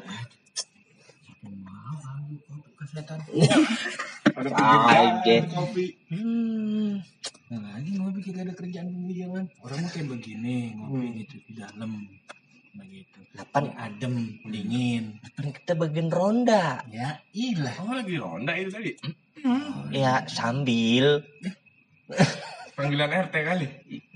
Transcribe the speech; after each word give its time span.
Mau 1.42 1.98
kesehatan. 2.86 3.18
Aja. 4.38 5.36
kopi 5.50 5.98
Hmm. 6.14 7.02
Nah, 7.50 7.74
lagi 7.74 7.98
ngopi 7.98 8.30
kita 8.30 8.46
ada 8.46 8.54
kerjaan 8.54 8.94
pembiaman. 8.94 9.50
Orang 9.66 9.82
mah 9.82 9.90
kayak 9.90 10.06
begini, 10.06 10.78
ngopi 10.78 11.26
gitu 11.26 11.42
di 11.50 11.58
dalam. 11.58 11.98
Begitu. 12.72 13.20
Kapan 13.34 13.66
Ini 13.66 13.76
adem, 13.78 14.16
dingin. 14.46 15.04
kan 15.32 15.48
kita 15.50 15.74
bagian 15.74 16.10
ronda? 16.10 16.84
Ya, 16.88 17.22
ilah. 17.32 17.76
oh 17.80 17.94
lagi 17.94 18.16
ronda 18.16 18.52
itu 18.54 18.70
tadi 18.70 18.92
Ya 19.90 20.28
sambil 20.28 21.24
panggilan 22.76 23.12
RT 23.28 23.36
kali 23.40 23.68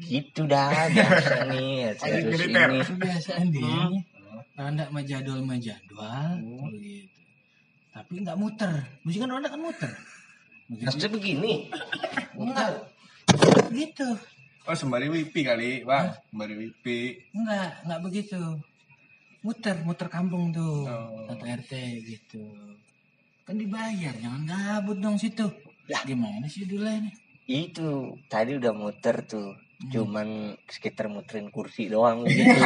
gitu 0.02 0.44
dah 0.44 0.88
biasa 0.90 1.36
nih. 1.52 1.96
Terus 1.96 2.42
militer. 2.44 2.70
ini. 2.70 2.84
Kebiasaan 2.84 3.48
dia. 3.50 3.80
Ronda 4.54 4.86
mah 4.90 5.04
jadwal 5.04 5.40
mah 5.42 5.58
jadwal. 5.58 6.32
Begitu. 6.70 7.20
Tapi 7.90 8.14
nggak 8.20 8.36
muter. 8.36 8.74
Musik 9.02 9.20
kan 9.20 9.30
ronda 9.30 9.48
kan 9.48 9.62
muter. 9.62 9.92
Maksudnya 10.68 11.10
begini. 11.10 11.54
Enggak. 12.34 12.90
Gitu. 13.70 14.08
Oh 14.64 14.76
sembari 14.76 15.12
wipi 15.12 15.44
kali 15.44 15.84
bang 15.84 16.16
sembari 16.32 16.56
wipi 16.56 17.20
Enggak, 17.36 17.84
enggak 17.84 18.02
begitu. 18.04 18.42
Muter, 19.44 19.76
muter 19.84 20.08
kampung 20.08 20.56
tuh. 20.56 20.88
Oh. 20.88 21.28
Satu 21.28 21.44
RT 21.44 21.74
gitu. 22.08 22.48
Kan 23.44 23.60
dibayar, 23.60 24.16
jangan 24.16 24.48
gabut 24.48 25.04
dong 25.04 25.20
situ. 25.20 25.44
Ya 25.92 26.00
gimana 26.08 26.48
sih 26.48 26.64
dulu 26.64 26.88
ini? 26.88 27.12
Itu 27.44 28.16
tadi 28.32 28.56
udah 28.56 28.72
muter 28.72 29.28
tuh. 29.28 29.52
Hmm. 29.52 29.92
Cuman 29.92 30.56
sekitar 30.72 31.12
muterin 31.12 31.52
kursi 31.52 31.92
doang 31.92 32.24
gitu. 32.24 32.48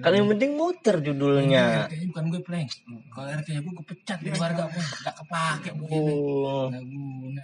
kan 0.00 0.12
yang 0.16 0.32
penting 0.32 0.56
muter 0.56 1.04
judulnya. 1.04 1.84
RT 1.92 2.08
bukan 2.08 2.24
gue 2.32 2.40
pleng. 2.40 2.68
Kalau 3.12 3.28
RT 3.28 3.48
nya 3.52 3.60
gue 3.60 3.72
gue 3.76 3.84
pecat 3.84 4.18
di 4.24 4.32
warga 4.32 4.64
pun 4.64 4.80
enggak 4.80 5.16
kepake 5.20 5.70
begini. 5.76 6.12
Oh, 6.16 6.72
Enggak 6.72 6.84
guna. 6.88 7.42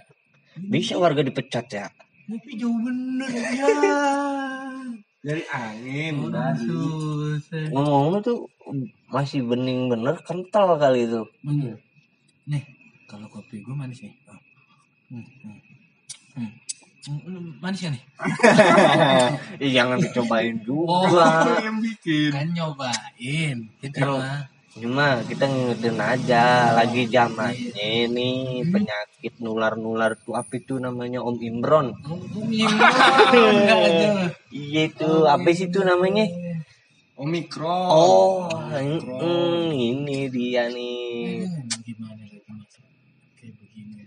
Bisa 0.57 0.95
warga 0.95 1.21
dipecat 1.21 1.65
ya? 1.67 1.87
Tapi 2.27 2.49
jauh 2.55 2.75
bener 2.79 3.29
ya. 3.29 3.49
dari 5.21 5.45
angin 5.47 6.17
Udah 6.25 6.57
susah. 6.57 7.69
Ngomong-ngomong 7.69 8.21
tuh 8.25 8.37
masih 9.07 9.45
bening 9.45 9.85
bener 9.85 10.17
kental 10.25 10.75
kali 10.75 11.05
itu. 11.05 11.21
Bener. 11.45 11.77
Nih, 12.49 12.63
kalau 13.05 13.29
kopi 13.29 13.61
gue 13.61 13.75
manis 13.75 14.01
nih. 14.01 14.13
Oh. 14.25 14.39
Hmm, 15.11 15.25
hmm. 15.43 15.57
Hmm. 16.31 16.51
Hmm, 17.01 17.57
Manis 17.57 17.81
ya 17.81 17.89
nih? 17.89 18.03
Ih, 19.65 19.71
jangan 19.73 19.97
dicobain 19.97 20.61
Oh. 20.69 21.01
juga. 21.09 21.49
Lu 21.49 21.57
yang 21.57 21.77
bikin 21.81 22.29
Kan 22.29 22.47
nyobain. 22.53 23.57
Itu 23.81 23.97
Emang- 23.97 24.21
mah. 24.21 24.41
Cuma 24.71 25.19
kita 25.27 25.51
ngingetin 25.51 25.99
aja 25.99 26.71
lagi 26.71 27.03
zamannya 27.11 28.07
ini 28.07 28.63
penyakit 28.71 29.35
nular-nular 29.43 30.15
tuh 30.23 30.39
apa 30.39 30.55
itu 30.55 30.79
namanya 30.79 31.19
Om 31.19 31.37
Imron. 31.43 31.87
Iya 34.51 34.81
itu 34.91 35.09
apa 35.27 35.47
sih 35.55 35.71
itu 35.71 35.79
namanya? 35.79 36.27
omikron 37.21 37.87
Oh, 37.93 38.49
mm, 38.49 39.69
ini 39.71 40.25
dia 40.33 40.65
nih. 40.73 41.45
Gimana 41.85 42.23
kayak 43.37 43.53
begini. 43.61 44.01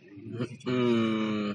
Hmm, 0.66 1.54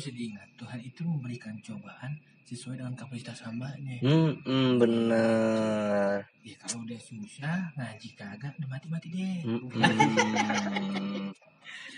diingat 0.00 0.48
Tuhan 0.56 0.80
itu 0.80 1.04
memberikan 1.04 1.54
cobaan 1.60 2.16
sesuai 2.44 2.76
dengan 2.76 2.92
kapasitas 2.92 3.40
hambanya. 3.42 3.96
hmm, 3.98 4.44
hmm, 4.44 4.68
bener. 4.76 6.28
Ya 6.44 6.54
kalau 6.60 6.84
udah 6.84 7.00
susah 7.00 7.72
ngaji 7.72 8.08
kagak 8.12 8.52
udah 8.54 8.68
mati-mati 8.68 9.08
deh. 9.08 9.40
Hmm, 9.42 9.60
hmm. 9.64 11.32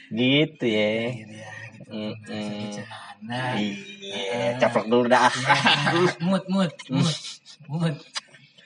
Gitu 0.08 0.64
ya. 0.64 0.90
Gitu 1.10 1.34
ya, 1.34 1.50
gitu. 1.74 1.90
Hmm, 1.90 2.12
bercanda. 2.22 3.42
Iya, 3.58 4.54
caplok 4.56 4.86
dulu 4.86 5.04
dah. 5.06 5.30
Mut, 6.22 6.44
mut, 6.46 6.72
mut, 6.86 7.16
mut. 7.66 7.96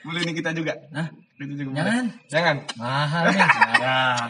boleh 0.01 0.21
nih 0.25 0.33
kita 0.33 0.49
juga 0.51 0.73
Hah? 0.89 1.13
itu 1.37 1.53
juga 1.55 1.69
boleh. 1.73 1.81
Jangan. 1.81 2.05
jangan 2.25 2.55
Mahal 2.73 3.23
nih 3.29 3.41
sekarang. 3.41 4.27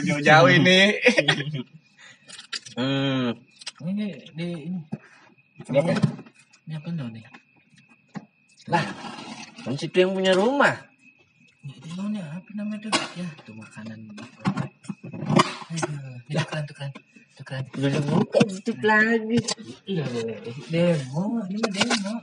jauh-jauh 0.00 0.50
ini 0.50 0.80
Hmm, 2.72 3.36
Ini 3.80 3.92
di 4.32 4.48
ini. 4.68 4.80
Kenapa? 5.66 5.92
Ini 6.66 6.74
apa 6.78 6.88
dong 6.94 7.10
nih? 7.12 7.24
lah, 8.70 8.86
kan 9.66 9.74
situ 9.74 9.98
yang 9.98 10.14
punya 10.14 10.30
rumah. 10.30 10.70
Ini 11.66 11.90
maunya 11.98 12.22
apa 12.22 12.50
namanya 12.54 12.86
tuh? 12.86 12.92
Ya, 13.18 13.26
itu 13.26 13.50
makanan. 13.50 13.98
Aduh, 14.14 16.14
ini 16.30 16.38
tukeran, 16.38 16.64
tukeran, 16.70 16.90
tukeran. 17.34 17.64
Udah 17.74 17.90
dibuka 17.98 18.38
tutup 18.46 18.78
lagi. 18.86 19.38
Iya, 19.90 20.06
demo, 20.70 21.42
ini 21.50 21.58
mah 21.58 21.70
demo. 21.74 22.14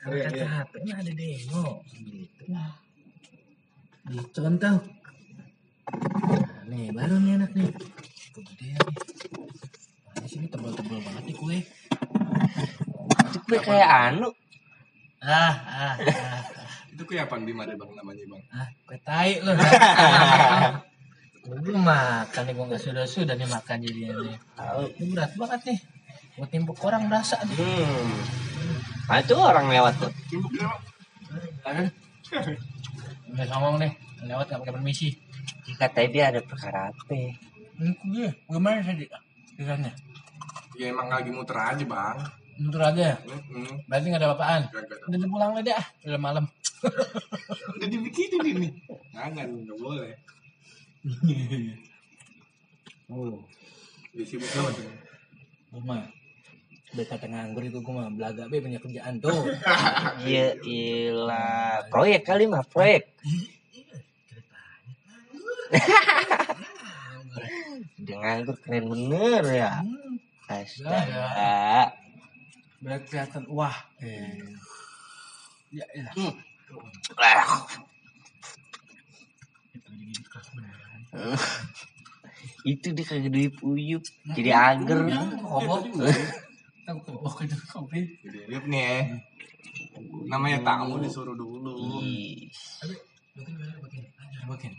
Oh, 0.00 0.16
iya, 0.16 0.28
Kata 0.28 0.36
iya. 0.36 0.46
HP 0.60 0.72
mah 0.84 0.96
ada 1.00 1.12
demo. 1.12 1.64
Gitu. 1.88 2.44
Gitu 4.12 4.38
kan 4.44 4.54
tau. 4.60 4.78
Nah, 5.90 6.62
nih, 6.68 6.86
baru 6.92 7.16
nih 7.16 7.32
enak 7.40 7.50
nih. 7.56 7.70
Kegedean 8.36 8.82
nih. 8.84 8.96
Nah, 10.10 10.20
di 10.20 10.28
sini 10.28 10.46
tebal-tebal 10.52 11.00
banget 11.00 11.24
nih 11.32 11.36
kue. 11.40 11.58
Itu 13.30 13.38
kue 13.46 13.58
kayak 13.60 13.90
anu. 14.10 14.28
Ah, 15.20 15.52
ah, 15.52 15.94
ah, 16.00 16.40
itu 16.88 17.02
kue 17.04 17.20
apa 17.20 17.36
di 17.40 17.52
mana 17.52 17.76
bang 17.76 17.90
namanya 17.92 18.24
bang 18.24 18.42
ah, 18.56 18.68
kue 18.88 18.96
tai 19.04 19.40
loh. 19.44 19.56
Gue 21.40 21.72
makan 21.72 22.42
nih, 22.46 22.52
gue 22.52 22.66
gak 22.68 22.82
sudah-sudah 22.84 23.34
nih 23.34 23.48
makan 23.48 23.80
nih. 23.80 24.12
Ini 24.12 25.04
berat 25.10 25.32
banget 25.34 25.60
nih. 25.72 25.78
Buat 26.36 26.48
timpuk 26.52 26.78
orang 26.84 27.08
berasa 27.08 27.40
nih. 27.48 27.56
Hmm. 27.58 28.12
Nah, 29.08 29.18
itu 29.18 29.34
orang 29.34 29.66
lewat 29.72 29.94
tuh. 29.98 30.12
timbuk 30.28 30.52
Kan? 31.64 31.90
Udah 33.34 33.46
songong 33.48 33.76
nih, 33.82 33.92
lewat 34.28 34.52
gak 34.52 34.60
pakai 34.62 34.74
permisi. 34.78 35.16
Katanya 35.80 36.08
dia 36.12 36.24
ada 36.28 36.40
perkara 36.44 36.92
apa? 36.92 37.02
Ini 37.08 37.92
gue, 37.98 38.28
gimana 38.46 38.84
tadi? 38.84 39.08
Kisahnya? 39.56 39.92
Ya 40.78 40.86
emang 40.92 41.08
lagi 41.10 41.30
muter 41.34 41.56
aja 41.56 41.84
bang 41.86 42.18
Mundur 42.60 42.84
aja 42.84 43.16
ya? 43.16 43.16
Mm-mm. 43.24 43.88
Berarti 43.88 44.06
gak 44.12 44.20
ada 44.20 44.28
apa-apaan? 44.36 44.62
Udah 45.08 45.28
pulang 45.32 45.56
aja 45.56 45.80
ah, 45.80 45.86
udah 46.04 46.20
malam. 46.20 46.44
udah 47.80 47.88
dibikinin 47.88 48.44
ini 48.44 48.68
jangan 49.16 49.48
nggak 49.48 49.78
boleh 49.80 50.12
Oh, 53.10 53.42
dia 54.14 54.22
sibuk 54.22 54.46
banget 54.54 54.86
tuh. 54.86 54.86
gue 55.74 55.82
mah. 55.82 56.06
Udah 56.94 57.06
kata 57.10 57.26
nganggur 57.26 57.66
itu 57.66 57.82
gue 57.82 57.90
mah 57.90 58.06
belaga 58.14 58.46
be 58.46 58.62
punya 58.62 58.78
kerjaan 58.78 59.18
tuh. 59.18 59.50
Iya, 60.30 60.54
ilah. 60.62 61.90
Proyek 61.90 62.22
kali 62.22 62.46
mah, 62.46 62.62
proyek. 62.70 63.10
Dia 67.98 68.14
nganggur 68.14 68.54
keren 68.62 68.86
bener 68.94 69.42
ya. 69.50 69.82
Astaga. 70.50 71.94
Biar 72.82 73.00
kelihatan 73.06 73.46
wah. 73.46 73.76
Eh. 74.02 74.34
Ya, 75.70 75.86
ya. 75.94 76.10
Ah, 81.14 81.38
Itu 82.66 82.90
dia 82.90 83.04
kagak 83.06 83.30
duit 83.30 83.54
uyup. 83.62 84.02
Jadi 84.34 84.50
ager. 84.50 84.98
Kobok. 85.38 85.86
Aku 86.90 86.98
kobok 87.06 87.46
itu 87.46 87.54
kopi. 87.70 88.18
jadi 88.26 88.50
lihat 88.50 88.64
nih 88.66 88.82
ya 88.82 88.98
namanya 90.30 90.58
tamu 90.64 90.98
disuruh 91.02 91.34
dulu 91.34 92.02
bagian. 94.50 94.74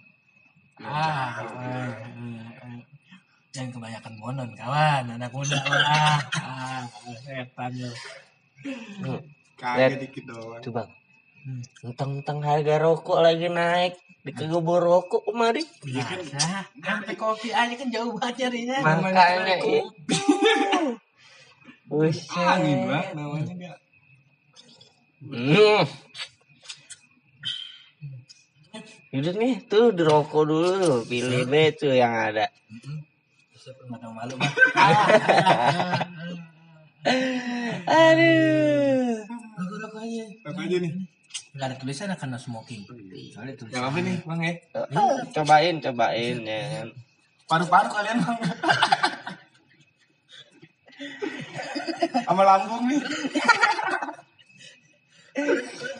Ah, 0.82 1.40
ah, 1.40 1.48
ah. 1.48 2.82
Jangan 3.52 3.70
kebanyakan 3.76 4.14
monon 4.16 4.50
kawan, 4.56 5.04
anak 5.12 5.32
muda 5.36 5.60
lah. 5.60 6.20
Ah, 6.40 6.84
setan 7.20 7.72
lo. 7.84 7.92
hmm, 9.04 9.20
kagak 9.60 10.00
dikit 10.00 10.24
doang 10.32 10.64
Tuh 10.64 10.72
bang. 10.72 10.90
Hmm. 11.42 11.62
Entang-entang 11.84 12.40
harga 12.40 12.80
rokok 12.80 13.20
lagi 13.20 13.52
naik. 13.52 14.00
Di 14.22 14.32
bawa 14.38 14.78
rokok 14.80 15.26
kemari. 15.28 15.66
Biasa, 15.82 16.70
sampai 16.78 17.16
kopi 17.18 17.50
aja 17.50 17.74
kan 17.74 17.90
jauh 17.90 18.14
banget 18.16 18.48
nyarinya. 18.48 18.78
Makanya 18.86 19.56
ya. 19.58 19.82
Buset. 21.92 22.32
angin 22.40 22.88
bang 22.88 23.08
namanya 23.20 23.54
dia 23.60 23.74
Hmm. 25.22 25.86
Udah 29.12 29.34
nih 29.38 29.54
tuh 29.68 29.92
di 29.92 30.02
rokok 30.02 30.44
dulu 30.48 31.04
pilih 31.06 31.46
B 31.46 31.76
tuh 31.78 31.94
yang 31.94 32.16
ada 32.16 32.48
Saya 33.62 33.78
pernah 33.78 34.02
tahu 34.02 34.10
malu 34.18 34.34
bang. 34.42 34.54
aduh 37.86 39.22
Rokok 39.82 40.02
aja. 40.02 40.26
Apa 40.50 40.60
aja 40.66 40.78
nih? 40.82 40.92
Gak 41.54 41.68
ada 41.70 41.76
tulisan 41.78 42.10
akan 42.10 42.28
no 42.34 42.40
smoking. 42.42 42.82
Soalnya 43.30 43.54
tulisan. 43.54 43.78
Yang 43.78 43.86
apa 43.86 43.98
nih 44.02 44.16
bang 44.26 44.40
ya? 44.42 44.54
Ah, 44.74 45.22
cobain 45.30 45.76
cobain 45.78 46.38
ya 46.42 46.90
Paru-paru 47.46 47.90
kalian 47.94 48.18
bang. 48.26 48.38
Sama 52.26 52.42
lambung 52.42 52.90
nih. 52.90 53.02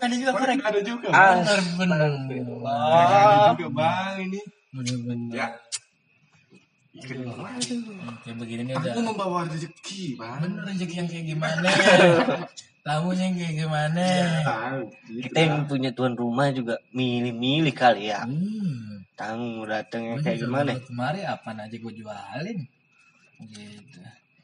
Ada 0.02 0.14
juga 0.18 0.32
korek. 0.34 0.58
Ada 0.66 0.80
juga. 0.82 1.14
Bener 1.14 1.62
bener. 1.78 2.10
Ada 2.66 3.54
juga 3.54 3.70
bang 3.70 4.16
ini. 4.26 4.42
Bener 4.74 4.98
bener. 5.06 5.71
Ya. 7.02 7.18
Kayak 8.22 8.38
begini 8.38 8.62
nih 8.70 8.76
udah. 8.78 8.94
Aku 8.94 9.02
membawa 9.02 9.40
rezeki 9.50 10.16
bang. 10.22 10.38
Bener 10.46 10.62
rezeki 10.70 10.96
yang 11.02 11.10
kayak 11.10 11.26
gimana? 11.34 11.70
Tamunya 12.82 13.24
yang 13.30 13.36
kayak 13.38 13.56
gimana? 13.62 14.06
Tahu. 14.42 14.82
kita 15.30 15.38
yang 15.38 15.70
punya 15.70 15.90
tuan 15.94 16.18
rumah 16.18 16.50
juga 16.50 16.82
milih-milih 16.94 17.74
kali 17.78 18.10
ya 18.10 18.26
Hmm. 18.26 19.06
tamu 19.14 19.62
datangnya 19.70 20.18
kayak 20.18 20.42
gimana 20.42 20.74
Kemarin 20.82 21.30
apa 21.30 21.50
aja 21.54 21.78
gue 21.78 21.94
jualin. 21.94 22.58
Gitu. 23.42 23.98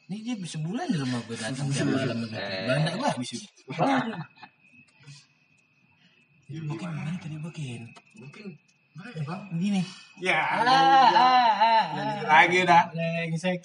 Ini 0.08 0.16
dia 0.22 0.36
sebulan 0.38 0.86
di 0.88 0.98
rumah 1.02 1.20
gue 1.26 1.34
datang 1.34 1.68
tiap 1.74 1.90
malam. 1.90 2.30
Eh. 2.30 2.66
Banyak 2.70 2.94
gua 3.02 3.10
habis 3.12 3.32
itu. 3.42 3.50
Mungkin 6.48 6.88
gimana 6.94 7.12
tadi 7.20 7.36
bikin? 7.42 7.82
Mungkin. 8.16 8.46
Begini. 9.54 9.82
Ya. 10.18 10.42
Ah, 10.42 10.66
ah, 10.66 11.10
ah, 11.14 11.50
ah. 11.62 11.86
Lagi 12.26 12.66
dah. 12.66 12.90
Lengsek. 12.98 13.62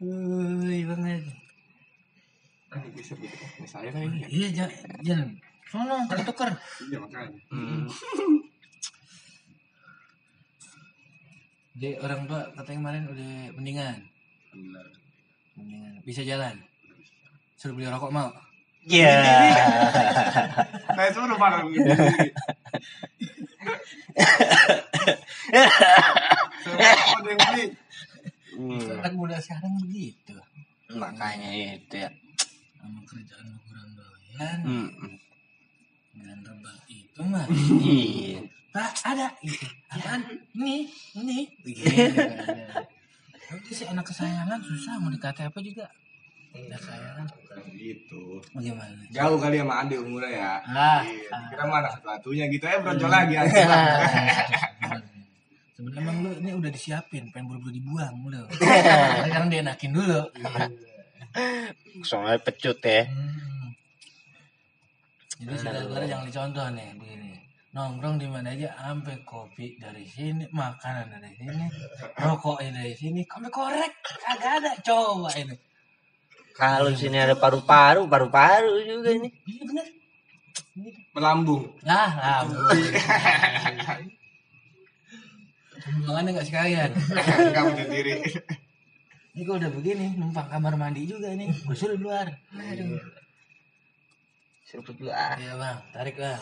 Wih, 0.00 0.88
banget. 0.88 1.22
Kan 2.68 2.80
digeser 2.88 3.16
gitu. 3.20 3.36
Ini 3.36 3.68
saya 3.68 3.88
kan 3.92 4.00
ini 4.04 4.24
ya. 4.24 4.28
Iya, 4.28 4.48
jangan. 4.54 4.72
Jangan. 5.04 5.28
Sono, 5.68 5.96
tuker. 6.24 6.50
Iya 6.88 6.98
makanya. 7.04 7.40
Hmm. 7.52 7.84
Jadi 11.78 11.94
orang 12.02 12.20
tua 12.26 12.42
katanya 12.56 12.78
kemarin 12.80 13.04
udah 13.12 13.32
mendingan. 13.54 13.96
Benar. 14.52 14.86
Mendingan. 15.60 15.92
Bisa 16.08 16.24
jalan. 16.24 16.56
Suruh 17.60 17.76
beli 17.76 17.88
rokok 17.90 18.12
mau. 18.12 18.32
ya 18.88 19.20
Saya 20.96 21.10
suruh 21.12 21.36
bareng 21.36 21.68
gitu. 21.76 21.92
Saya 21.92 22.24
beli. 27.22 27.64
Hmm, 28.58 29.14
muda 29.14 29.38
sekarang 29.38 29.78
begitu. 29.86 30.34
makanya 30.88 31.52
itu 31.52 32.00
ya 32.00 32.08
Sama 32.80 33.04
kerjaan 33.04 33.44
lu 33.52 33.58
kurang 33.68 33.90
doyan. 33.94 34.58
Hmm. 34.64 34.88
Dan 36.18 36.38
rebah 36.42 36.78
itu 36.88 37.20
mah. 37.22 37.46
iya 37.84 38.40
Pak, 38.68 38.92
ada 39.04 39.32
itu. 39.40 39.64
Apaan? 39.88 40.22
Ini, 40.52 40.86
ini. 41.16 41.38
Begitu. 41.64 41.98
Itu 43.48 43.70
sih 43.72 43.86
anak 43.88 44.04
kesayangan 44.06 44.60
susah 44.60 45.00
mau 45.00 45.08
dikata 45.08 45.48
apa 45.48 45.58
juga. 45.64 45.88
Anak 46.66 46.78
kesayangan. 46.82 47.26
Gitu. 47.78 48.22
Bagaimana? 48.50 48.98
Jauh 49.14 49.38
kali 49.38 49.56
sama 49.62 49.74
Andi 49.86 49.94
umurnya 49.94 50.30
ya. 50.34 50.52
Ah, 50.66 51.00
Iya, 51.06 51.36
kira 51.54 51.64
mana 51.70 51.88
satu-satunya 51.94 52.44
gitu 52.50 52.64
ya 52.66 52.82
bronjol 52.82 53.10
lagi 53.10 53.34
aja. 53.38 53.62
Sebenarnya 55.78 56.00
emang 56.02 56.16
lu 56.26 56.30
ini 56.42 56.50
udah 56.58 56.70
disiapin, 56.74 57.30
pengen 57.30 57.46
buru-buru 57.54 57.70
dibuang 57.70 58.14
lu. 58.26 58.42
Sekarang 59.30 59.46
dienakin 59.46 59.94
dulu. 59.94 60.20
soalnya 62.02 62.40
pecut 62.42 62.78
ya 62.82 63.04
Hmm. 63.06 63.70
Jadi 65.38 65.54
saudara-saudara 65.54 66.02
jangan 66.02 66.26
dicontoh 66.26 66.66
nih 66.74 66.88
begini. 66.98 67.30
Nongkrong 67.70 68.18
di 68.18 68.26
mana 68.26 68.50
aja 68.50 68.74
sampai 68.74 69.22
kopi 69.22 69.78
dari 69.78 70.02
sini, 70.02 70.42
makanan 70.50 71.14
dari 71.14 71.30
sini, 71.38 71.62
rokoknya 72.18 72.74
dari 72.74 72.94
sini, 72.98 73.22
sampai 73.22 73.52
korek 73.54 73.92
kagak 74.02 74.58
ada. 74.58 74.72
Coba 74.82 75.30
ini. 75.38 75.54
Kalau 76.58 76.90
sini 76.98 77.22
ada 77.22 77.38
paru-paru 77.38 78.10
paru-paru 78.10 78.82
juga 78.82 79.14
ini 79.14 79.30
Iya 79.46 79.62
bener. 79.62 79.86
Melambung. 81.14 81.74
Lah, 81.82 82.10
lah. 82.14 82.46
Pembuangannya 85.88 86.30
nggak 86.36 86.48
sekalian. 86.48 86.90
Kamu 87.56 87.70
sendiri. 87.74 88.12
Ini 89.34 89.42
kalau 89.46 89.58
udah 89.58 89.72
begini, 89.72 90.06
numpang 90.20 90.46
kamar 90.52 90.74
mandi 90.76 91.08
juga 91.08 91.32
nih. 91.32 91.48
Gue 91.64 91.74
suruh 91.74 91.96
di 91.96 92.04
luar. 92.04 92.28
Aduh. 92.54 93.00
seruput 94.68 95.00
dulu 95.00 95.08
ah 95.08 95.32
Iya 95.40 95.56
bang, 95.56 95.78
tarik 95.96 96.20
bang. 96.20 96.36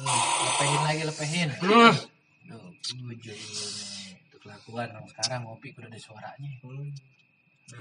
Nih, 0.00 0.22
lepehin 0.40 0.82
lagi, 0.88 1.02
lepehin. 1.04 1.48
Hmm. 1.60 1.92
Tuh, 2.48 2.72
tujuh 2.80 3.34
nih. 3.36 4.16
Tuh 4.32 4.38
kelakuan 4.40 4.88
orang 4.88 5.04
sekarang 5.12 5.44
ngopi 5.44 5.76
udah 5.76 5.92
ada 5.92 6.00
suaranya. 6.00 6.48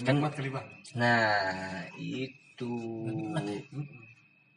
Kan 0.03 0.19
kali 0.19 0.49
bang. 0.51 0.67
nah 0.99 1.87
itu 1.95 2.71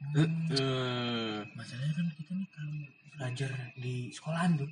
Hmm. 0.00 1.44
Masalahnya 1.54 1.92
kan 1.92 2.06
kita 2.16 2.32
nih 2.32 2.48
kalau 2.50 2.72
belajar 3.14 3.50
di 3.76 4.08
sekolahan 4.08 4.56
tuh, 4.56 4.70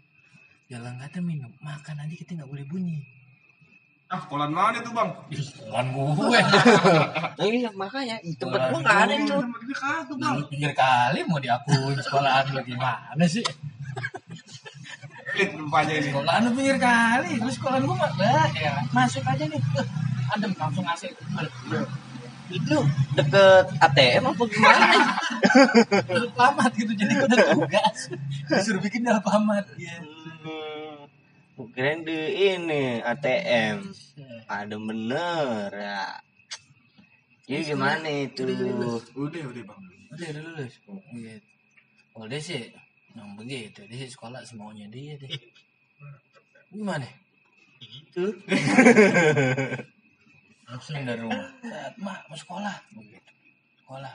jalan 0.73 0.97
kata 0.97 1.21
minum, 1.21 1.53
makan 1.61 2.01
aja 2.01 2.15
kita 2.17 2.33
nggak 2.33 2.49
boleh 2.49 2.65
bunyi. 2.65 2.99
Ah, 4.09 4.25
kolan 4.25 4.49
mana 4.57 4.81
tuh 4.81 4.97
bang? 4.97 5.11
Di 5.29 5.37
sekolahan 5.37 5.87
gue. 5.93 6.41
Nah, 7.37 7.45
iya 7.45 7.71
makanya 7.77 8.17
di 8.25 8.33
tempat 8.41 8.73
gua 8.73 8.81
nggak 8.81 8.99
ada 9.05 9.15
itu. 9.21 9.37
Tempat 9.37 9.63
kagak 9.77 10.17
bang. 10.17 10.37
Pinggir 10.49 10.73
kali 10.73 11.21
mau 11.29 11.39
diakuin 11.39 11.99
sekolahan 12.01 12.45
lu 12.57 12.63
gimana 12.65 13.25
sih? 13.29 13.45
Elit 15.37 15.53
rupanya 15.61 15.93
ini. 15.93 16.09
Sekolahan 16.09 16.41
lu 16.41 16.51
pinggir 16.57 16.79
kali, 16.81 17.31
terus 17.37 17.55
sekolahan 17.61 17.83
gue 17.85 17.97
mah 18.01 18.13
lah, 18.17 18.49
ya 18.57 18.75
masuk 18.97 19.23
aja 19.29 19.45
nih. 19.45 19.61
Adem 20.35 20.53
langsung 20.57 20.87
asik. 20.89 21.13
Itu 22.49 22.77
deket 23.13 23.67
ATM 23.77 24.25
apa 24.33 24.43
gimana? 24.49 24.87
Pamat 26.39 26.73
gitu, 26.75 26.93
jadi 26.97 27.13
gue 27.13 27.29
udah 27.29 27.39
tugas. 27.53 27.99
Disuruh 28.49 28.81
bikin 28.81 29.05
dalam 29.05 29.21
pamat. 29.21 29.69
Ya. 29.77 30.01
Hmm. 30.01 31.69
Kirain 31.75 32.07
di 32.07 32.19
ini 32.57 33.05
ATM. 33.05 33.93
Ada 34.49 34.77
bener 34.81 35.69
ya. 35.75 36.23
Jadi 37.49 37.63
gimana 37.75 38.09
itu? 38.09 38.45
Udah, 39.17 39.43
udah 39.45 39.63
bang. 39.67 39.83
Udah, 40.15 40.27
udah 40.33 40.43
lulus. 40.45 40.75
Gitu. 41.13 41.41
Oh, 42.17 42.25
dia 42.25 42.41
sih, 42.41 42.73
yang 43.13 43.37
begitu. 43.37 43.85
Dia 43.89 43.99
sih 44.05 44.11
sekolah 44.13 44.41
semaunya 44.45 44.89
dia 44.89 45.21
deh. 45.21 45.29
Gimana? 46.73 47.05
Itu. 47.81 48.33
Langsung 50.69 51.01
dari 51.01 51.21
rumah. 51.21 51.49
Saat, 51.65 51.95
mak, 51.97 52.21
mau 52.29 52.37
sekolah. 52.37 52.77
Begitu. 52.93 53.31
Sekolah. 53.83 54.13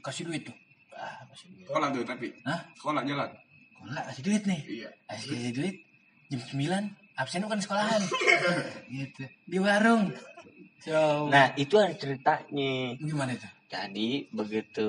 Kasih 0.00 0.24
duit 0.24 0.42
tuh. 0.48 0.56
Ah, 0.96 1.20
kasih 1.28 1.46
duit. 1.52 1.66
Sekolah 1.68 1.88
tuh 1.92 2.02
tapi. 2.04 2.26
Hah? 2.44 2.60
Sekolah 2.74 3.00
jalan. 3.04 3.30
Sekolah 3.76 4.02
kasih 4.08 4.22
duit 4.24 4.42
nih. 4.48 4.60
Iya. 4.64 4.90
Kasih 5.06 5.28
kasih 5.30 5.52
duit. 5.52 5.76
Jam 6.32 6.40
9, 6.40 7.20
absen 7.20 7.44
bukan 7.44 7.60
sekolahan. 7.60 8.02
gitu. 8.96 9.22
Di 9.44 9.58
warung. 9.60 10.08
Coba. 10.80 11.28
Nah 11.28 11.46
itu 11.54 11.76
ada 11.76 11.92
ceritanya. 11.92 12.96
Gimana 12.96 13.36
itu? 13.36 13.48
Jadi 13.68 14.28
begitu 14.30 14.88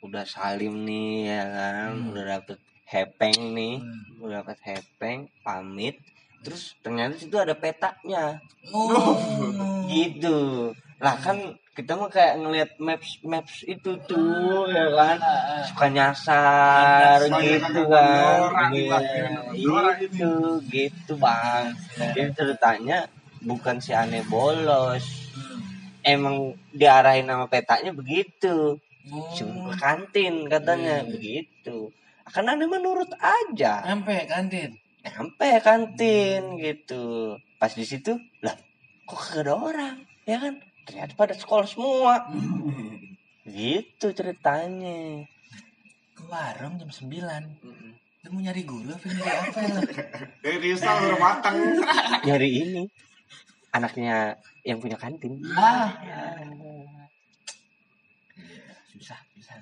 udah 0.00 0.24
salim 0.24 0.86
nih 0.86 1.26
ya 1.26 1.42
kan, 1.42 1.90
Hmm. 1.92 2.08
udah 2.14 2.24
dapet 2.38 2.58
hepeng 2.86 3.38
nih, 3.52 3.82
Hmm. 3.82 4.22
udah 4.22 4.44
dapet 4.44 4.58
hepeng, 4.62 5.18
pamit. 5.42 5.96
Terus 6.42 6.74
ternyata 6.80 7.18
situ 7.18 7.34
ada 7.34 7.54
petanya, 7.54 8.38
Oh. 8.70 8.88
gitu. 9.90 10.70
Lah 11.02 11.16
kan 11.18 11.38
kita 11.72 11.96
mah 11.96 12.12
kayak 12.12 12.36
ngeliat 12.36 12.70
maps 12.78 13.16
maps 13.24 13.64
itu 13.64 13.96
tuh 14.04 14.68
ya 14.68 14.92
kan, 14.92 15.18
suka 15.64 15.86
nyasar 15.88 17.16
Banyak 17.26 17.40
gitu 17.42 17.80
kan 17.88 18.38
Iya, 18.70 18.70
dipakai 18.76 19.20
orang 19.72 19.96
ini. 19.96 20.06
itu 20.06 20.30
gitu 20.68 21.12
bang. 21.16 21.72
Jadi 21.96 22.20
ceritanya 22.36 22.98
bukan 23.40 23.80
si 23.80 23.90
aneh 23.96 24.20
bolos, 24.28 25.32
emang 26.04 26.54
diarahin 26.70 27.26
sama 27.26 27.48
petanya 27.48 27.90
begitu. 27.96 28.76
Oh. 29.10 29.34
Cuma 29.34 29.74
ke 29.74 29.82
kantin 29.82 30.46
katanya 30.46 31.02
Iya. 31.02 31.08
begitu. 31.10 31.90
Akan 32.22 32.46
aneh 32.46 32.68
menurut 32.70 33.10
aja. 33.18 33.82
Sampai 33.82 34.28
kantin. 34.30 34.78
Sampai 35.02 35.58
kantin 35.58 36.54
gitu. 36.62 37.34
Pas 37.58 37.72
di 37.74 37.82
situ, 37.82 38.14
lah 38.38 38.54
kok 39.12 39.20
kagak 39.28 39.44
ada 39.44 39.54
orang, 39.60 39.96
ya 40.24 40.40
kan? 40.40 40.54
Ternyata 40.88 41.12
pada 41.12 41.36
sekolah 41.36 41.68
semua. 41.68 42.32
Gitu 43.44 44.06
ceritanya. 44.16 45.28
Ke 46.16 46.22
warung 46.32 46.80
jam 46.80 46.88
9. 46.88 47.12
Lu 48.24 48.28
mau 48.32 48.40
nyari 48.40 48.62
guru 48.64 48.88
apa 48.88 49.04
nyari 49.04 49.36
apa 49.36 49.58
ya? 49.60 49.80
Dari 50.40 50.58
Rizal 50.64 50.96
udah 51.12 51.20
matang. 51.20 51.56
Nyari 52.24 52.48
ini. 52.56 52.82
Anaknya 53.76 54.40
yang 54.64 54.80
punya 54.80 54.96
kantin. 54.96 55.44
Ah. 55.52 55.92
Susah, 58.96 59.20
susah. 59.36 59.60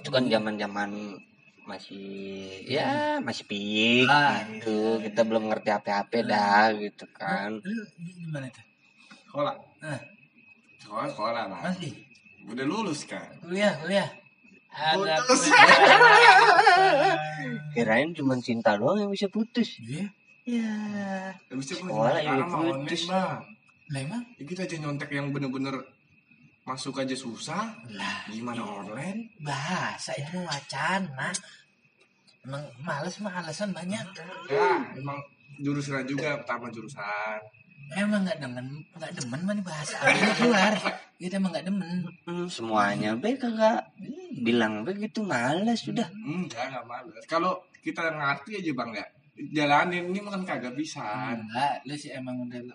Itu 0.00 0.08
kan 0.08 0.24
zaman-zaman 0.24 1.20
masih 1.68 2.66
ya 2.66 3.22
masih 3.22 3.44
pik 3.46 4.08
Ah, 4.08 4.42
gitu. 4.48 5.02
Kita 5.04 5.22
belum 5.28 5.52
ngerti 5.52 5.68
apa-apa 5.68 6.24
dah 6.24 6.72
gitu 6.78 7.04
kan. 7.10 7.60
Lu 7.60 7.84
gimana 8.16 8.48
tuh? 8.54 8.69
Sekolah. 9.30 9.54
Ah, 9.80 10.00
Sekolah 10.82 11.06
sekolah 11.06 11.32
lah. 11.46 11.60
masih 11.62 11.94
Udah 12.50 12.66
lulus 12.66 13.06
kan. 13.06 13.30
kuliah, 13.38 13.70
kuliah. 13.78 14.10
Ada 14.70 15.22
Putus. 15.22 15.50
Kirain 17.70 18.10
cuma 18.10 18.34
cinta 18.42 18.74
doang 18.74 18.98
yang 18.98 19.10
bisa 19.10 19.30
putus. 19.30 19.78
Iya. 19.78 20.06
Ya. 20.42 20.74
Habis 21.46 21.66
itu 21.70 21.74
Sekolah 21.78 22.18
online 22.18 22.82
putus. 22.82 23.06
Lah 23.06 23.38
emang? 23.94 24.22
Ya, 24.34 24.44
kita 24.46 24.66
aja 24.66 24.76
nyontek 24.78 25.10
yang 25.10 25.30
bener-bener 25.30 25.74
masuk 26.62 26.98
aja 26.98 27.14
susah. 27.14 27.70
Lah, 27.90 28.26
Gimana 28.26 28.62
online? 28.62 29.30
bahasa 29.42 30.14
itu 30.14 30.38
wacana. 30.42 31.30
Emang 32.42 32.62
males 32.80 33.14
mah 33.20 33.34
alasan 33.36 33.70
banyak. 33.70 34.06
Ya 34.48 34.70
emang 34.94 35.18
jurusan 35.60 36.02
juga 36.02 36.38
pertama 36.40 36.70
jurusan. 36.70 37.38
Emang 37.90 38.22
nggak 38.22 38.38
demen, 38.38 38.66
nggak 38.94 39.12
demen 39.18 39.40
mah 39.42 39.54
nih 39.58 39.64
bahasa 39.66 39.94
Arabnya 39.98 40.34
keluar. 40.38 40.72
Kita 41.18 41.34
emang 41.42 41.50
nggak 41.50 41.66
demen. 41.66 41.98
Hmm, 42.22 42.46
semuanya 42.46 43.18
be 43.18 43.34
kagak 43.34 43.90
bilang 44.38 44.86
begitu 44.86 45.26
males 45.26 45.82
sudah. 45.82 46.06
Enggak 46.14 46.70
nggak 46.70 46.86
males. 46.86 47.22
Kalau 47.26 47.66
kita 47.82 48.06
ngerti 48.14 48.62
aja 48.62 48.72
bang 48.76 48.90
ya 48.94 49.06
jalanin 49.56 50.04
ini 50.12 50.20
makan 50.20 50.44
kagak 50.46 50.76
bisa. 50.76 51.02
Enggak, 51.34 51.82
lu 51.88 51.94
sih 51.96 52.12
emang 52.12 52.36
udah 52.44 52.60
lu. 52.60 52.72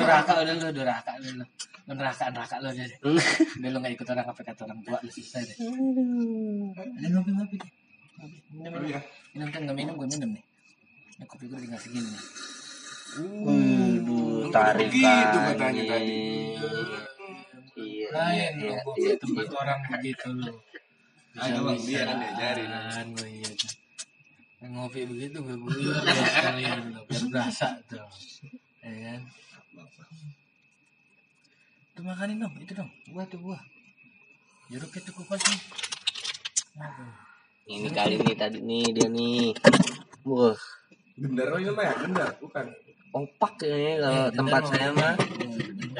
Duraka 0.00 0.32
udah 0.42 0.54
lu, 0.56 0.68
duraka 0.72 1.12
lu. 1.20 1.30
lu. 1.38 1.44
Lu 1.86 1.92
neraka 1.94 2.24
neraka 2.32 2.56
lu 2.58 2.68
deh. 2.74 2.86
Udah 3.06 3.68
lu 3.70 3.76
nggak 3.78 3.94
ikut 3.94 4.08
orang 4.10 4.26
apa 4.26 4.40
kata 4.42 4.62
orang 4.66 4.80
tua 4.82 4.98
lu 5.02 5.10
selesai 5.12 5.42
deh. 5.46 5.56
Ada 6.74 7.06
ngopi 7.06 7.30
ngopi 7.36 7.56
deh. 7.60 7.70
Minum 8.50 8.72
Oh 8.76 8.80
minum. 8.82 9.02
Minum 9.32 9.48
kan 9.48 9.60
nggak 9.64 9.76
minum 9.76 9.94
gue 9.96 10.08
minum 10.08 10.30
nih. 10.36 10.44
Ini 11.16 11.24
kopi 11.28 11.44
gue 11.48 11.58
tinggal 11.60 11.80
segini 11.80 12.08
nih. 12.08 12.22
Waduh, 13.18 14.46
Lu 14.46 14.48
tarik 14.54 14.86
begitu 14.94 15.38
katanya 15.50 15.82
tadi. 15.90 16.22
Iya, 17.80 18.06
Lain 18.14 18.52
iya, 18.60 18.78
lu 18.86 18.92
iya, 19.02 19.14
tempat 19.18 19.46
orang 19.50 19.80
begitu 19.90 20.26
lu. 20.30 20.54
Ada 21.34 21.58
bang 21.58 21.80
dia 21.82 22.00
kan 22.06 22.16
diajarin. 22.22 22.70
Gue 23.18 23.28
iya. 23.30 23.50
Ngopi 24.70 25.00
begitu 25.10 25.36
gue 25.42 25.56
buyur 25.58 25.96
ya 26.06 26.24
sekalian 26.28 26.78
lu. 26.94 27.00
Biar 27.10 27.24
berasa 27.34 27.66
tuh. 27.90 28.06
Ya 28.86 28.92
kan? 28.94 29.20
Tuh 31.98 32.02
makanin 32.06 32.38
dong, 32.38 32.54
itu 32.62 32.72
dong. 32.78 32.90
Buah 33.10 33.26
tuh 33.26 33.40
buah. 33.42 33.62
Jeruk 34.70 34.94
itu 34.94 35.10
kupas 35.10 35.42
nih. 35.50 35.60
Aduh. 36.78 37.12
Ini 37.70 37.88
kali 37.90 38.14
ini 38.22 38.34
tadi 38.38 38.58
nih 38.62 38.86
dia 38.94 39.08
nih. 39.10 39.50
Wah, 40.26 40.58
Gendar 41.20 41.52
ini 41.60 41.68
mah 41.68 41.84
ya 41.84 41.94
gendar 42.00 42.30
bukan. 42.40 42.66
Opak 43.10 43.54
ini 43.66 43.98
kalau 43.98 44.22
Eh, 44.26 44.30
tempat 44.34 44.62
saya 44.70 44.90
mah 44.94 45.14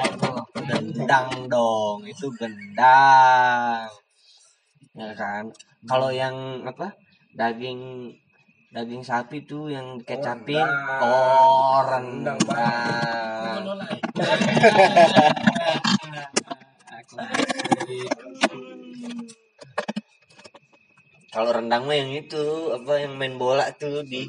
Oh, 0.01 0.41
gendang 0.55 1.29
dong, 1.51 1.99
itu 2.07 2.27
gendang. 2.39 3.85
Ya 4.95 5.11
kan? 5.13 5.51
Kalau 5.85 6.09
yang 6.09 6.63
apa? 6.63 6.95
Daging 7.35 8.11
daging 8.71 9.03
sapi 9.03 9.43
tuh 9.43 9.67
yang 9.67 9.99
kecapin 10.07 10.63
rendang. 10.63 11.03
oh 11.03 11.83
Rendang, 11.83 12.39
Kalau 21.31 21.49
rendang 21.55 21.83
mah 21.87 21.95
yang 21.95 22.11
itu 22.11 22.43
apa 22.75 22.93
yang 22.99 23.15
main 23.15 23.35
bola 23.39 23.71
tuh 23.79 24.03
di 24.03 24.27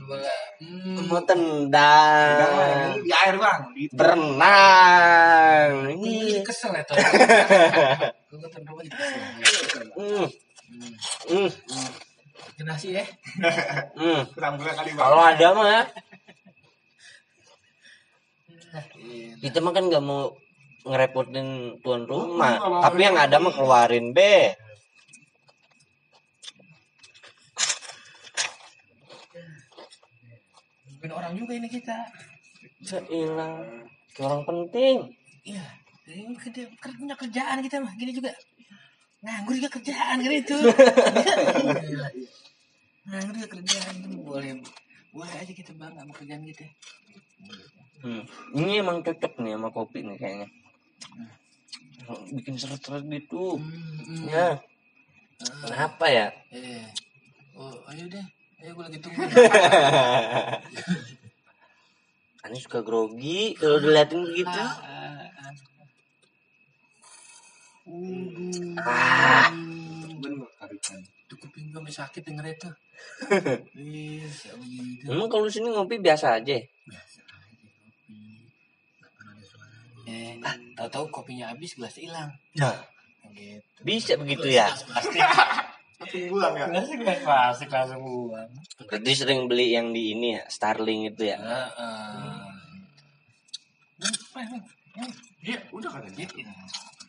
Hmm. 0.63 1.11
mau 1.11 1.19
tendang 1.27 2.95
di 3.03 3.11
air 3.11 3.35
bang. 3.35 3.61
Di 3.75 3.91
berenang 3.91 5.91
Ini 5.99 6.39
kesel 6.47 6.79
ya 6.79 6.87
tuh. 6.87 6.95
Jadi 6.95 8.87
kesel. 8.97 9.91
hmm, 9.99 10.27
hmm, 11.27 11.51
ya. 12.95 13.03
hmm. 13.99 14.21
kurang 14.39 14.55
bulan 14.63 14.75
kali 14.79 14.95
bang. 14.95 15.03
kalau 15.03 15.23
ada 15.27 15.47
mah 15.51 15.67
ya, 15.67 15.83
kita 19.43 19.59
mah 19.59 19.73
kan 19.75 19.85
nggak 19.91 20.05
mau 20.05 20.31
ngerepotin 20.83 21.79
tuan 21.83 22.07
rumah 22.07 22.59
Kalau 22.59 22.81
tapi 22.83 23.01
yang 23.03 23.19
ada 23.19 23.39
mah 23.43 23.55
keluarin 23.55 24.15
be 24.15 24.55
Mungkin 31.03 31.19
orang 31.19 31.35
juga 31.35 31.59
ini 31.59 31.67
kita. 31.67 31.99
kayak 34.15 34.23
orang 34.23 34.47
penting 34.47 35.11
Iya. 35.43 35.67
Ini 36.07 36.31
kerja, 36.39 36.63
kerja 36.79 37.15
kerjaan 37.19 37.59
kita 37.59 37.83
mah 37.83 37.91
gini 37.99 38.15
juga. 38.15 38.31
Nganggur 39.27 39.59
juga 39.59 39.71
kerjaan 39.75 40.23
kan 40.23 40.31
itu. 40.31 40.55
Nganggur 43.11 43.35
juga 43.35 43.51
kerjaan 43.51 43.95
itu 43.99 44.09
boleh 44.23 44.63
boleh 45.11 45.35
aja 45.35 45.51
kita 45.51 45.75
bangga 45.75 46.07
sama 46.07 46.15
kerjaan 46.15 46.47
kita. 46.47 46.71
Hmm. 48.07 48.23
Ini 48.55 48.87
emang 48.87 49.03
cocok 49.03 49.43
nih 49.43 49.59
sama 49.59 49.75
kopi 49.75 50.07
nih 50.07 50.19
kayaknya. 50.23 50.49
Bikin 52.31 52.55
seret-seret 52.63 53.03
gitu. 53.11 53.59
Hmm, 53.59 53.99
hmm. 54.07 54.27
Ya. 54.31 54.63
Kenapa 55.67 56.07
ya? 56.07 56.31
Eh. 56.55 56.87
Oh, 57.59 57.75
ayo 57.91 58.07
deh. 58.07 58.27
Ayo 58.63 58.79
gue 58.79 58.85
lagi 58.87 58.99
tunggu. 59.03 59.19
Ani 62.47 62.59
suka 62.63 62.79
grogi 62.87 63.59
kalau 63.59 63.83
diliatin 63.83 64.23
begitu. 64.23 64.63
Ah, 64.63 65.27
ah. 68.79 69.51
Itu 71.27 71.35
kuping 71.43 71.75
gue 71.75 71.91
sakit 71.91 72.23
denger 72.23 72.47
itu. 72.55 72.71
Iya, 73.83 74.31
begitu. 74.55 75.11
emang 75.11 75.27
kalau 75.27 75.51
di 75.51 75.59
sini 75.59 75.75
ngopi 75.75 75.99
biasa 75.99 76.39
aja. 76.39 76.55
Biasa 76.63 77.19
kopi. 77.27 77.59
Eh, 80.07 80.39
tahu-tahu 80.79 81.11
kopinya 81.11 81.51
habis, 81.51 81.75
gelas 81.75 81.99
hilang. 81.99 82.31
Nah, 82.55 82.79
Gitu. 83.33 83.65
bisa 83.83 84.13
begitu 84.21 84.45
ya. 84.45 84.69
Tapi 86.03 86.27
buang 86.27 86.55
ya. 86.59 86.67
Gelas 86.67 87.21
plastik 87.23 87.71
langsung 87.71 88.03
buang. 88.03 88.51
Berarti 88.91 89.13
sering 89.15 89.47
beli 89.47 89.71
yang 89.71 89.95
di 89.95 90.19
ini 90.19 90.35
ya, 90.37 90.43
Starling 90.51 91.07
itu 91.15 91.31
ya. 91.31 91.39
Heeh. 91.39 92.51
Iya 95.43 95.59
udah 95.71 95.91
katanya. 95.95 96.27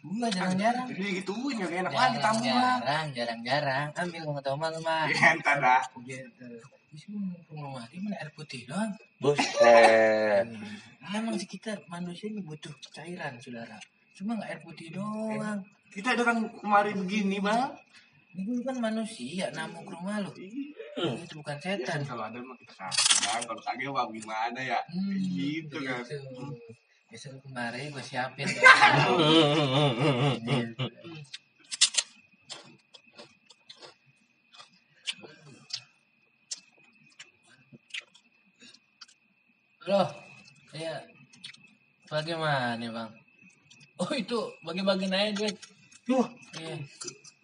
Enggak 0.04 0.32
jarang-jarang. 0.36 0.86
Jadi 0.92 1.24
gituin 1.24 1.64
gak 1.64 1.72
enak 1.74 1.94
lagi 1.96 2.18
tamu 2.20 2.44
bang. 2.44 2.54
Jarang-jarang, 2.54 3.08
jarang-jarang. 3.16 3.88
Ambil 3.96 4.22
tahu 4.44 4.58
malu 4.60 4.80
mah. 4.84 5.08
Ya 5.08 5.32
entar 5.32 5.58
dah. 5.64 5.84
Gitu. 6.04 6.48
Bisa 6.94 7.10
rumah 7.50 7.82
mati 7.82 7.98
mana 8.04 8.20
air 8.22 8.30
putih 8.36 8.68
doang. 8.70 8.92
Buset. 9.18 10.46
Emang 11.10 11.36
sih 11.40 11.50
kita 11.50 11.74
manusia 11.90 12.30
ini 12.30 12.44
butuh 12.46 12.70
cairan, 12.94 13.40
saudara. 13.42 13.80
Cuma 14.14 14.38
nggak 14.38 14.50
air 14.54 14.62
putih 14.62 14.94
doang. 14.94 15.64
Kita 15.90 16.14
datang 16.20 16.52
kemari 16.62 16.94
begini 16.94 17.42
bang. 17.42 17.72
Ini 18.34 18.66
kan 18.66 18.82
manusia, 18.82 19.46
namu 19.54 19.86
ke 19.86 19.94
rumah 19.94 20.18
lu. 20.18 20.34
Hmm. 20.98 21.22
Itu 21.22 21.38
bukan 21.38 21.54
setan. 21.62 22.02
Kalau 22.02 22.26
ada 22.26 22.42
mah 22.42 22.58
kita 22.58 22.74
kasih. 22.74 23.46
Kalau 23.46 23.62
kagak 23.62 23.94
bang 23.94 24.10
gimana 24.10 24.58
ya? 24.58 24.82
Hmm, 24.90 25.14
Gitu 25.14 25.78
kan. 25.86 26.02
Besok 27.14 27.38
kemarin 27.46 27.94
gue 27.94 28.02
siapin. 28.02 28.50
Halo, 39.84 40.08
ya 40.72 40.96
bagaimana 42.08 42.80
bang? 42.80 43.12
Oh 44.00 44.10
itu 44.16 44.40
bagi-bagi 44.64 45.12
naik 45.12 45.36
duit. 45.38 45.56
Wah. 46.08 46.32
Iya. 46.56 46.80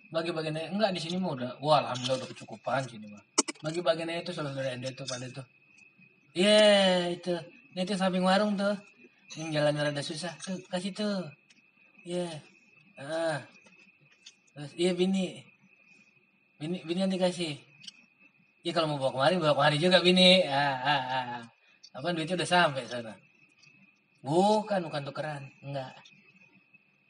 Bagi-bagi 0.09 0.49
naik 0.49 0.73
enggak 0.73 0.91
di 0.97 0.99
sini 1.01 1.21
mah 1.21 1.37
udah. 1.37 1.51
Wah 1.61 1.85
alhamdulillah 1.85 2.25
udah 2.25 2.29
kecukupan 2.33 2.81
sini 2.89 3.07
mah. 3.09 3.21
Bagi-bagi 3.61 4.03
naik 4.09 4.25
itu 4.25 4.31
selalu 4.33 4.65
ada 4.65 4.87
itu 4.89 5.03
pada 5.05 5.25
itu. 5.29 5.43
Iya 6.33 6.61
itu. 7.13 7.35
Ini 7.77 7.85
tuh 7.85 7.97
samping 7.97 8.25
warung 8.25 8.57
tuh. 8.57 8.73
Yang 9.37 9.61
jalan 9.61 9.77
rada 9.77 10.01
susah 10.01 10.33
tuh 10.41 10.57
kasih 10.73 10.91
tuh. 10.97 11.21
Iya. 12.01 12.25
Ah. 12.97 13.45
Terus 14.57 14.71
iya 14.75 14.91
bini. 14.97 15.45
Bini 16.57 16.81
bini 16.81 16.99
nanti 17.05 17.21
kasih. 17.21 17.53
Iya 18.65 18.71
kalau 18.75 18.91
mau 18.91 18.99
bawa 18.99 19.15
kemari, 19.15 19.35
bawa 19.39 19.53
kemari 19.55 19.77
juga 19.79 20.01
bini. 20.01 20.43
Ah, 20.49 20.75
ah, 20.83 21.03
ah. 21.07 21.43
Apa 21.95 22.11
duitnya 22.11 22.35
udah 22.35 22.49
sampai 22.49 22.83
sana? 22.89 23.13
Bukan, 24.19 24.83
bukan 24.83 25.01
tukeran. 25.07 25.47
Enggak. 25.63 25.95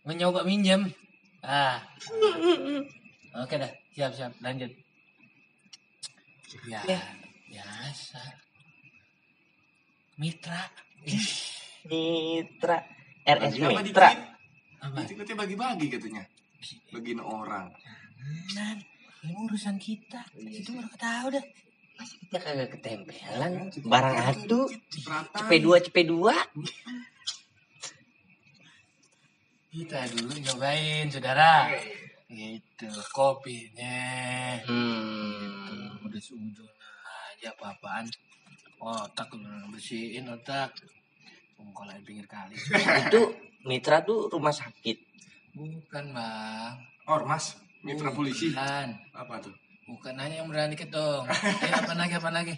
Mencoba 0.05 0.45
minjem. 0.45 0.93
Ah. 1.39 1.79
Oke 3.39 3.55
dah, 3.55 3.71
siap 3.93 4.11
siap. 4.11 4.31
Lanjut. 4.39 4.71
Ya, 6.65 6.81
Ya. 6.83 6.99
biasa. 7.47 8.21
Mitra. 10.17 10.61
Mitra 11.87 12.77
RS 13.23 13.53
Bagi 13.55 13.63
apa 13.63 13.81
Mitra? 13.81 14.09
Dikit 15.05 15.31
bagi-bagi 15.33 15.85
katanya. 15.87 16.23
Bagiin 16.91 17.21
orang. 17.21 17.71
Nan, 18.57 18.77
ini 19.23 19.33
urusan 19.37 19.79
kita. 19.79 20.27
Itu 20.35 20.75
baru 20.75 20.91
tahu 20.95 21.27
dah. 21.31 21.45
kita 21.99 22.39
kagak 22.39 22.79
ketempelan 22.79 23.67
barang 23.75 24.17
atu 24.23 24.71
Cipratan. 24.87 25.35
CP2 25.35 25.67
CP2 25.83 26.15
Kita 29.69 30.01
dulu 30.17 30.33
nyobain, 30.33 31.05
saudara. 31.13 31.69
Gitu, 32.25 32.89
kopinya. 33.13 34.01
hmm. 34.65 36.01
Udah 36.09 36.21
seujung 36.21 36.65
aja 37.05 37.53
apa-apaan. 37.53 38.09
Otak 38.81 39.29
lu 39.37 39.45
bersihin 39.69 40.25
otak. 40.25 40.73
Pengkolan 41.53 42.01
pinggir 42.01 42.25
kali. 42.25 42.57
itu 43.05 43.21
Mitra 43.67 44.01
tuh 44.01 44.31
rumah 44.31 44.55
sakit 44.55 44.97
Bukan 45.53 46.05
bang. 46.17 46.73
Ormas. 47.05 47.59
Mitra 47.85 48.09
polisi. 48.09 48.49
Bukan. 48.49 48.87
Apa 49.13 49.37
tuh? 49.37 49.53
Bukan 49.85 50.17
hanya 50.17 50.41
yang 50.41 50.49
berani 50.49 50.73
dikit 50.73 50.93
dong. 50.93 51.29
Eh, 51.29 51.73
apa 51.73 51.93
lagi, 51.93 52.13
apa 52.17 52.29
lagi? 52.33 52.55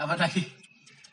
Apa 0.00 0.14
lagi? 0.16 0.42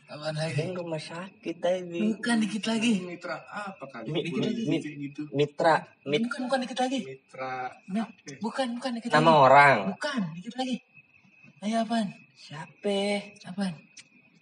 Apa 0.06 0.30
lagi? 0.32 0.54
kan 0.56 0.78
rumah 0.78 1.02
sakit 1.02 1.56
tadi 1.58 2.14
Bukan 2.14 2.36
dikit 2.38 2.64
lagi. 2.70 3.02
Mitra 3.02 3.42
apa 3.42 3.84
kali? 3.90 4.14
Mi- 4.14 4.30
Polisi 4.30 4.70
mi- 4.70 4.78
kayak 4.78 4.98
gitu. 5.02 5.22
Mitra 5.34 5.76
mit 6.06 6.22
Bukan, 6.22 6.40
bukan 6.46 6.60
dikit 6.62 6.78
lagi. 6.78 7.00
Mitra. 7.02 7.74
Nah, 7.90 8.06
bukan, 8.38 8.68
bukan 8.78 8.92
dikit 8.96 9.10
nama 9.10 9.26
lagi. 9.26 9.42
orang 9.42 9.78
Bukan, 9.92 10.22
dikit 10.38 10.54
lagi. 10.56 10.76
Ayo 11.62 11.78
apaan? 11.82 12.08
siapa 12.36 13.00
Apaan? 13.50 13.74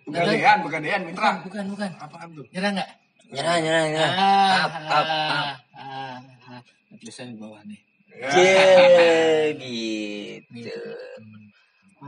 Pegadean, 0.04 0.58
pegadean 0.60 1.02
Mitra. 1.08 1.32
Bukan, 1.48 1.66
bukan. 1.72 1.92
Apaan 1.96 2.28
tuh? 2.36 2.46
Nyerah 2.52 2.72
nggak? 2.76 2.90
nyerah 3.34 3.56
nyerah 3.58 3.84
nyerah 3.88 4.12
Ah, 4.14 4.52
up 4.68 4.74
up 4.76 4.84
up 4.84 5.08
ah, 5.10 5.56
ah, 5.74 6.18
ah. 6.52 6.62
Tulisan 7.00 7.34
di 7.34 7.38
bawah 7.40 7.64
nih. 7.64 7.80
Ye, 8.14 9.58
gitu 9.64 10.70
Temen. 11.18 11.43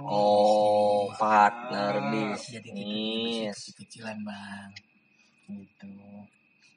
Oh 0.03 1.07
partner 1.15 1.93
Ah, 1.95 2.35
Jadi 2.35 2.69
kita 2.69 2.71
bisnis 2.75 3.59
kecilan 3.77 4.17
bang. 4.21 4.69
Gitu. 5.45 5.91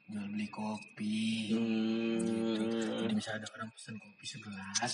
Jual 0.09 0.25
beli 0.31 0.47
kopi. 0.49 1.53
hmm. 1.53 3.05
Jadi 3.05 3.13
misalnya 3.13 3.45
ada 3.45 3.47
orang 3.59 3.69
pesen 3.73 3.95
kopi 3.97 4.25
segelas, 4.25 4.93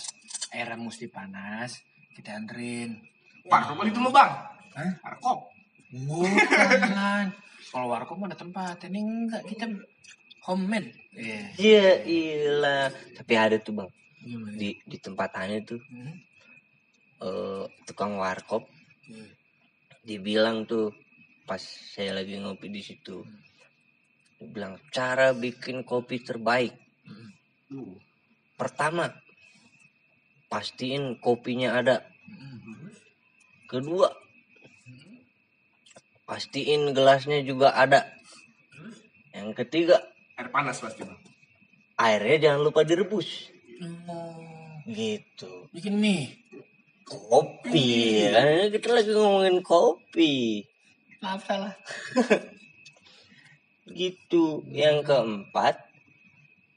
airnya 0.51 0.75
mesti 0.75 1.05
panas, 1.08 1.79
kita 2.12 2.36
anterin. 2.36 3.00
Warkop 3.48 3.86
itu 3.86 4.00
lo 4.01 4.12
bang. 4.12 4.32
Hah? 4.75 4.91
Warkop. 5.05 5.39
Bukan. 5.94 7.25
Kalau 7.72 7.88
warkop 7.91 8.20
ada 8.24 8.36
tempat, 8.36 8.84
ini 8.88 9.00
enggak 9.03 9.44
kita 9.48 9.65
homemade. 10.46 10.91
Iya. 11.15 11.41
Iya, 11.55 11.88
iyalah. 12.03 12.86
Tapi 13.15 13.34
ada 13.36 13.55
tuh 13.60 13.74
bang 13.75 13.89
Gimana? 14.25 14.58
di 14.58 14.74
di 14.84 14.98
tempat 14.98 15.29
aneh 15.38 15.62
tuh 15.63 15.79
Hmm? 15.86 16.15
Eh, 17.17 17.63
tukang 17.86 18.15
warkop 18.15 18.65
Iya. 19.05 19.25
dibilang 20.01 20.65
tuh 20.65 20.89
pas 21.45 21.62
saya 21.62 22.12
lagi 22.12 22.36
ngopi 22.36 22.67
di 22.67 22.81
situ 22.81 23.22
dibilang 24.36 24.81
cara 24.89 25.32
bikin 25.32 25.82
kopi 25.82 26.19
terbaik 26.19 26.73
Hmm. 27.06 27.30
Tuh. 27.67 27.95
pertama 28.56 29.13
pastiin 30.47 31.17
kopinya 31.17 31.75
ada 31.75 32.01
Hmm. 32.25 32.89
kedua 33.65 34.10
pastiin 36.25 36.89
gelasnya 36.91 37.41
juga 37.41 37.73
ada 37.73 38.10
yang 39.32 39.54
ketiga 39.54 40.01
Air 40.36 40.49
panas 40.49 40.82
pasti 40.82 41.06
bang. 41.06 41.19
airnya 41.95 42.38
jangan 42.41 42.62
lupa 42.63 42.82
direbus 42.82 43.54
Oh, 44.08 44.80
gitu 44.88 45.67
bikin 45.69 45.99
mie. 45.99 46.44
Kopi 47.06 48.26
kan 48.34 48.74
kita 48.74 48.88
lagi 48.91 49.12
ngomongin 49.13 49.62
kopi 49.62 50.65
Maaf 51.22 51.41
salah. 51.46 51.74
gitu 53.98 54.65
yang 54.70 55.06
keempat 55.06 55.78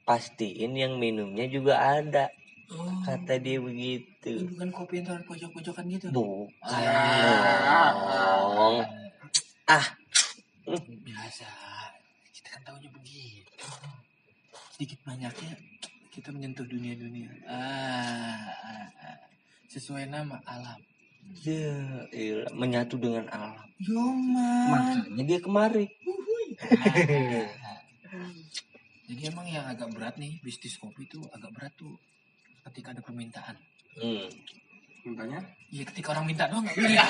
pastiin 0.05 0.77
yang 0.77 0.97
minumnya 1.01 1.45
juga 1.49 1.77
ada 2.01 2.29
Oh, 2.69 3.01
kata 3.01 3.41
dia 3.41 3.57
begitu 3.57 4.45
bukan 4.45 4.69
kopi 4.69 5.01
yang 5.01 5.09
taruh 5.09 5.25
pojok-pojokan 5.25 5.89
gitu. 5.89 6.13
bukan 6.13 6.53
Ah. 6.61 7.89
ah 9.65 9.85
Biasa. 10.69 11.49
Kita 12.29 12.47
kan 12.53 12.61
tahunya 12.61 12.93
begitu. 12.93 13.65
Sedikit 14.77 15.01
banyaknya 15.01 15.57
kita 16.13 16.29
menyentuh 16.29 16.69
dunia-dunia. 16.69 17.33
Ah, 17.49 18.53
ah, 18.53 18.89
ah. 19.01 19.17
Sesuai 19.69 20.09
nama 20.09 20.41
alam. 20.49 20.81
ya 21.45 21.77
iyalah, 22.09 22.49
menyatu 22.57 22.97
dengan 22.97 23.29
alam 23.29 23.53
Yoma. 23.77 24.73
makanya 24.73 25.23
dia 25.29 25.39
kemari 25.39 25.85
Jadi 29.09 29.25
emang 29.25 29.49
yang 29.49 29.65
agak 29.65 29.89
berat 29.89 30.21
nih 30.21 30.37
bisnis 30.45 30.77
kopi 30.77 31.09
itu 31.09 31.17
agak 31.33 31.49
berat 31.57 31.73
tuh 31.73 31.97
ketika 32.69 32.93
ada 32.93 33.01
permintaan. 33.01 33.57
hmm. 33.97 34.29
Mintanya? 35.01 35.41
Ya 35.73 35.81
ketika 35.89 36.13
orang 36.13 36.29
minta 36.29 36.45
doang 36.45 36.61
nggak 36.61 36.77
beli. 36.77 36.93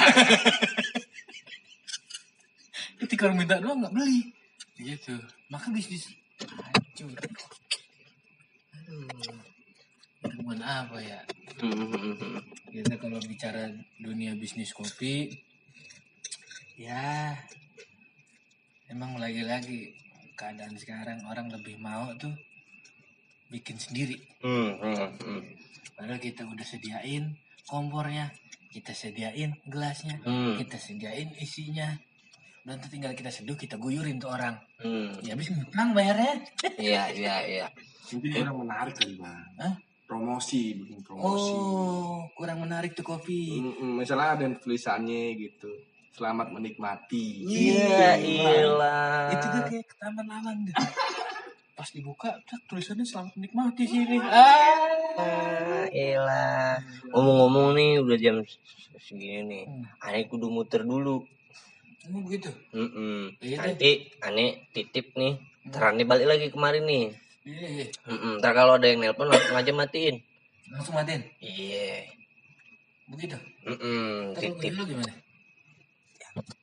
ketika 3.04 3.28
orang 3.28 3.44
minta 3.44 3.60
doang 3.60 3.84
nggak 3.84 3.92
beli. 3.92 4.32
Gitu. 4.80 5.12
Maka 5.52 5.68
bisnis 5.76 6.08
hancur. 6.40 7.12
Aduh. 8.80 9.04
Hubungan 10.24 10.64
apa 10.64 11.04
ya? 11.04 11.20
Kita 12.70 13.02
kalau 13.02 13.18
bicara 13.26 13.66
dunia 13.98 14.38
bisnis 14.38 14.70
kopi, 14.78 15.26
ya 16.78 17.34
emang 18.94 19.18
lagi-lagi 19.18 19.94
keadaan 20.38 20.78
sekarang 20.78 21.26
orang 21.26 21.50
lebih 21.50 21.82
mau 21.82 22.14
tuh 22.16 22.32
bikin 23.50 23.76
sendiri. 23.82 24.16
Hmm, 24.46 24.78
hmm, 24.78 25.10
hmm. 25.18 25.42
Padahal 25.98 26.22
kita 26.22 26.46
udah 26.46 26.64
sediain 26.64 27.34
kompornya, 27.66 28.30
kita 28.70 28.94
sediain 28.94 29.58
gelasnya, 29.66 30.22
Hmm. 30.22 30.56
kita 30.62 30.78
sediain 30.78 31.34
isinya. 31.42 31.90
Dan 32.64 32.78
tuh 32.78 32.92
tinggal 32.92 33.18
kita 33.18 33.34
seduh, 33.34 33.58
kita 33.58 33.82
guyurin 33.82 34.22
tuh 34.22 34.30
orang. 34.30 34.54
Hmm. 34.78 35.10
Ya 35.26 35.34
habis 35.34 35.50
ngutang 35.50 35.98
bayarnya. 35.98 36.38
Iya, 36.78 37.04
iya, 37.18 37.36
iya. 37.50 37.68
Mungkin 38.14 38.30
kurang 38.30 38.62
menarik 38.62 38.94
kali 38.94 39.18
bang. 39.18 39.42
Hah? 39.58 39.74
Promosi, 40.20 40.76
bikin 40.76 41.00
promosi. 41.00 41.56
Oh, 41.56 42.28
kurang 42.36 42.68
menarik 42.68 42.92
tuh 42.92 43.08
kopi. 43.08 43.56
Mm-mm, 43.56 44.04
misalnya 44.04 44.36
ada 44.36 44.44
yang 44.44 44.60
tulisannya 44.60 45.32
gitu. 45.40 45.72
Selamat 46.12 46.52
menikmati. 46.52 47.48
Iya, 47.48 48.20
iyalah. 48.20 49.32
Itu 49.32 49.48
tuh 49.48 49.64
kayak 49.72 49.86
ke 49.88 49.96
taman 49.96 50.28
lawan 50.28 50.68
tuh. 50.68 50.76
Pas 51.80 51.88
dibuka, 51.96 52.36
tak, 52.44 52.60
tulisannya 52.68 53.08
selamat 53.08 53.32
menikmati 53.40 53.88
sini. 53.88 54.20
Ah. 54.20 54.92
Ah, 55.16 55.88
elah. 55.88 56.76
Ngomong-ngomong 57.16 57.80
nih 57.80 58.04
udah 58.04 58.18
jam 58.20 58.44
segini 59.00 59.48
nih. 59.48 59.64
Hmm. 59.72 59.88
Aneh 60.04 60.28
kudu 60.28 60.52
muter 60.52 60.84
dulu. 60.84 61.24
Oh, 62.12 62.22
begitu. 62.28 62.52
Mm-mm. 62.76 63.40
Iya, 63.40 63.56
Nanti 63.72 64.12
aneh 64.20 64.68
titip 64.76 65.16
nih. 65.16 65.40
Ntar 65.72 65.96
aneh 65.96 66.04
balik 66.04 66.28
lagi 66.28 66.52
kemarin 66.52 66.84
nih. 66.84 67.16
Iya. 67.50 67.86
Mm-mm. 68.06 68.34
Ntar 68.38 68.54
kalau 68.54 68.78
ada 68.78 68.86
yang 68.86 69.02
nelpon 69.02 69.26
langsung 69.26 69.58
aja 69.58 69.72
matiin. 69.74 70.16
Langsung 70.70 70.94
matiin. 70.94 71.22
Iya. 71.42 72.06
Begitu. 73.10 73.38
Mm-mm. 73.66 74.38
Terus 74.38 74.54
Titip 74.56 74.74
lu 74.78 74.84
gimana? 74.86 75.14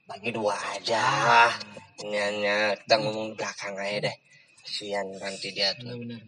bagi 0.07 0.31
dua 0.31 0.55
aja. 0.73 1.03
Ini 1.99 2.15
hanya 2.17 2.57
kita 2.79 2.95
ngomong 2.97 3.35
belakang 3.35 3.75
aja 3.77 4.07
deh. 4.07 4.17
Kasian 4.63 5.07
nanti 5.19 5.51
dia 5.51 5.75
tuh 5.75 5.91
Benar-benar. 5.91 6.23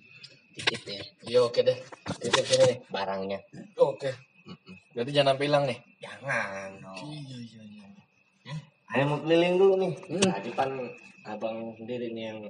titip 0.58 0.82
ya 0.84 1.02
Iya, 1.24 1.38
oke 1.46 1.60
deh. 1.62 1.78
Titip 2.18 2.44
sini 2.44 2.64
nih. 2.66 2.78
barangnya. 2.90 3.38
Oke. 3.78 4.10
Mm-mm. 4.44 4.74
Berarti 4.92 5.10
jangan 5.14 5.38
sampai 5.38 5.46
hilang 5.46 5.64
nih. 5.64 5.78
Jangan 6.02 6.68
dong. 6.82 6.96
Iya, 7.06 7.36
iya, 7.38 7.62
iya. 7.62 7.86
Aneh 8.88 9.04
mau 9.06 9.18
keliling 9.22 9.54
dulu 9.54 9.74
nih. 9.78 9.92
Hmm. 10.10 10.22
Tadi 10.26 10.50
kan 10.52 10.70
abang 11.24 11.56
sendiri 11.78 12.10
nih 12.10 12.24
yang 12.34 12.40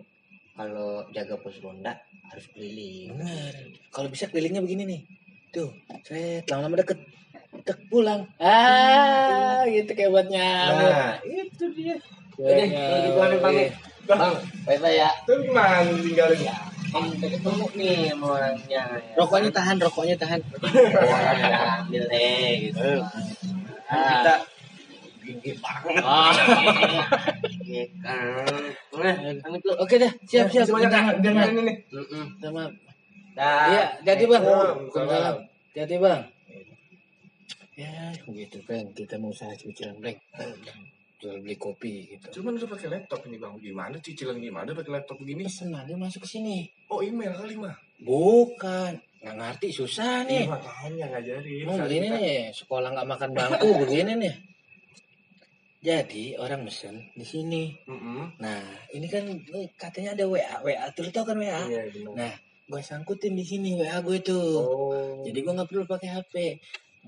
kalau 0.59 1.07
jaga 1.15 1.39
pos 1.39 1.55
ronda 1.63 1.95
harus 2.27 2.51
keliling. 2.51 3.15
Benar. 3.15 3.55
Kalau 3.95 4.11
bisa 4.11 4.27
kelilingnya 4.27 4.59
begini 4.59 4.83
nih. 4.91 5.01
Tuh, 5.55 5.71
saya 6.03 6.43
lama-lama 6.51 6.83
deket. 6.83 6.99
tek 7.65 7.81
pulang. 7.89 8.29
Ah, 8.37 9.65
gitu 9.65 9.89
kayak 9.97 10.13
buat 10.13 10.27
nyamuk. 10.29 10.85
Nah, 10.93 11.17
itu 11.25 11.65
dia. 11.73 11.97
Udah, 12.37 12.67
kalau 12.69 12.99
gitu 13.07 13.19
aneh 13.25 13.39
pamit. 13.41 13.71
Bang, 14.05 14.37
bye-bye 14.69 14.95
ya. 14.99 15.11
Itu 15.25 15.33
gimana 15.49 15.81
tinggalin 15.97 16.41
ya? 16.45 16.57
Om, 16.89 17.05
ketemu 17.21 17.67
nih 17.77 17.97
sama 18.13 18.27
orangnya. 18.37 18.83
ya. 19.01 19.15
Rokoknya 19.17 19.51
tahan, 19.53 19.77
rokoknya 19.81 20.17
tahan. 20.21 20.41
Oh, 20.45 21.09
orangnya 21.09 21.57
ambil 21.85 22.05
deh, 22.09 22.49
gitu. 22.69 22.91
Ah. 23.89 23.97
Kita 23.97 24.35
gigi 25.25 25.53
banget. 25.61 26.03
Kan. 28.03 29.35
Oke 29.79 29.95
dah, 30.01 30.13
siap 30.25 30.49
siap. 30.49 30.67
Masih 30.69 30.89
banyak 30.89 31.21
Jangan, 31.21 31.49
ini. 31.55 31.75
Sama. 32.41 32.65
Dah. 33.39 33.67
Iya, 33.71 33.85
jadi 34.03 34.25
bang. 34.27 34.43
Waalaikumsalam. 34.43 35.37
Jadi 35.77 35.95
bang. 36.03 36.23
Ya, 37.79 38.11
gitu 38.27 38.59
kan. 38.67 38.85
Kita 38.91 39.15
mau 39.23 39.31
usaha 39.31 39.55
cicilan 39.55 39.95
blank. 40.03 40.19
Jual 41.19 41.43
beli 41.43 41.59
kopi 41.59 42.07
gitu. 42.15 42.43
Cuman 42.43 42.59
udah 42.59 42.71
pakai 42.71 42.89
laptop 42.95 43.27
ini 43.27 43.39
bang. 43.39 43.55
Gimana 43.59 43.95
cicilan 43.99 44.39
gimana 44.39 44.71
pakai 44.75 44.93
laptop 44.99 45.19
begini? 45.23 45.47
Pesenan 45.47 45.87
dia 45.87 45.99
masuk 45.99 46.27
ke 46.27 46.29
sini. 46.31 46.67
Oh 46.91 47.03
email 47.03 47.35
kali 47.35 47.55
mah. 47.59 47.75
Bukan. 48.03 48.99
Nggak 49.19 49.35
ngerti, 49.35 49.69
susah 49.75 50.23
nih. 50.31 50.47
Iya 50.47 50.55
makanya 50.55 51.07
ngajarin. 51.11 51.65
Mau 51.67 51.77
begini 51.83 52.07
nih, 52.07 52.39
sekolah 52.55 52.89
nggak 52.95 53.09
makan 53.11 53.31
bangku 53.35 53.69
begini 53.83 54.13
nih. 54.15 54.35
Jadi 55.79 56.35
orang 56.35 56.67
mesen 56.67 57.07
di 57.15 57.23
sini. 57.23 57.71
Mm-mm. 57.87 58.43
Nah, 58.43 58.63
ini 58.91 59.07
kan 59.07 59.31
eh, 59.31 59.71
katanya 59.79 60.19
ada 60.19 60.27
WA, 60.27 60.59
WA 60.67 60.91
lu 60.91 61.11
tau 61.15 61.23
kan 61.23 61.39
WA? 61.39 61.63
Iya. 61.71 61.87
Nah, 62.19 62.35
gue 62.67 62.83
sangkutin 62.83 63.39
di 63.39 63.47
sini 63.47 63.79
WA 63.79 64.03
gue 64.03 64.19
tuh. 64.19 64.59
Oh. 64.59 65.23
Jadi 65.23 65.39
gue 65.39 65.53
nggak 65.55 65.69
perlu 65.71 65.87
pakai 65.87 66.11
HP. 66.11 66.35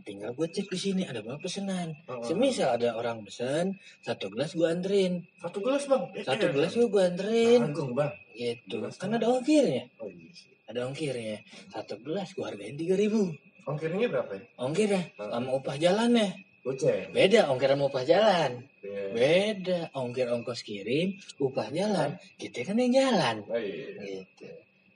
Tinggal 0.00 0.32
gue 0.32 0.46
cek 0.48 0.70
di 0.70 0.78
sini 0.78 1.02
ada 1.02 1.18
berapa 1.18 1.42
pesanan. 1.42 1.98
Oh. 2.06 2.22
Semisal 2.22 2.78
ada 2.78 2.94
orang 2.94 3.26
pesen 3.26 3.74
satu 4.06 4.30
gelas 4.30 4.54
gue 4.54 4.64
anterin, 4.64 5.26
Satu 5.42 5.58
gelas 5.66 5.90
bang. 5.90 6.04
Eh, 6.14 6.22
satu 6.22 6.46
eh, 6.46 6.52
gelas 6.54 6.72
gue 6.78 6.86
gue 6.86 7.02
anterin. 7.02 7.60
Tanggung 7.74 7.92
bang. 7.98 8.12
Gitu. 8.38 8.86
Kan 8.96 9.18
ada 9.18 9.26
ongkirnya. 9.26 9.90
Oh 9.98 10.06
iya. 10.06 10.30
Ada 10.70 10.86
ongkirnya. 10.86 11.42
Satu 11.74 11.98
gelas 12.06 12.30
gue 12.38 12.46
hargain 12.46 12.78
tiga 12.78 12.94
ribu. 12.94 13.34
Ongkirnya 13.66 14.06
berapa 14.08 14.32
ya? 14.34 14.42
Ongkir 14.62 14.88
ya, 14.88 15.02
sama 15.18 15.50
upah 15.58 15.76
jalannya. 15.76 16.49
Goceng. 16.60 17.08
Beda 17.16 17.48
ongkir 17.48 17.72
sama 17.72 17.88
upah 17.88 18.04
jalan. 18.04 18.50
Iya. 18.84 19.04
Beda 19.16 19.78
ongkir 19.96 20.28
ongkos 20.28 20.60
kirim, 20.60 21.16
upah 21.40 21.72
jalan. 21.72 22.20
Kita 22.36 22.68
kan 22.68 22.76
yang 22.76 22.92
jalan. 22.92 23.36
Oh 23.48 23.56
iya. 23.56 23.96
Gitu. 23.96 24.48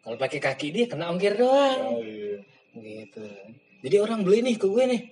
Kalau 0.05 0.16
pakai 0.20 0.40
kaki 0.44 0.68
dia 0.77 0.85
kena 0.85 1.09
ongkir 1.09 1.40
doang. 1.40 1.96
Oh 1.96 2.05
iya. 2.05 2.37
Gitu. 2.77 3.24
Jadi 3.81 3.96
orang 3.96 4.20
beli 4.20 4.44
nih 4.44 4.57
ke 4.61 4.66
gue 4.68 4.85
nih. 4.85 5.03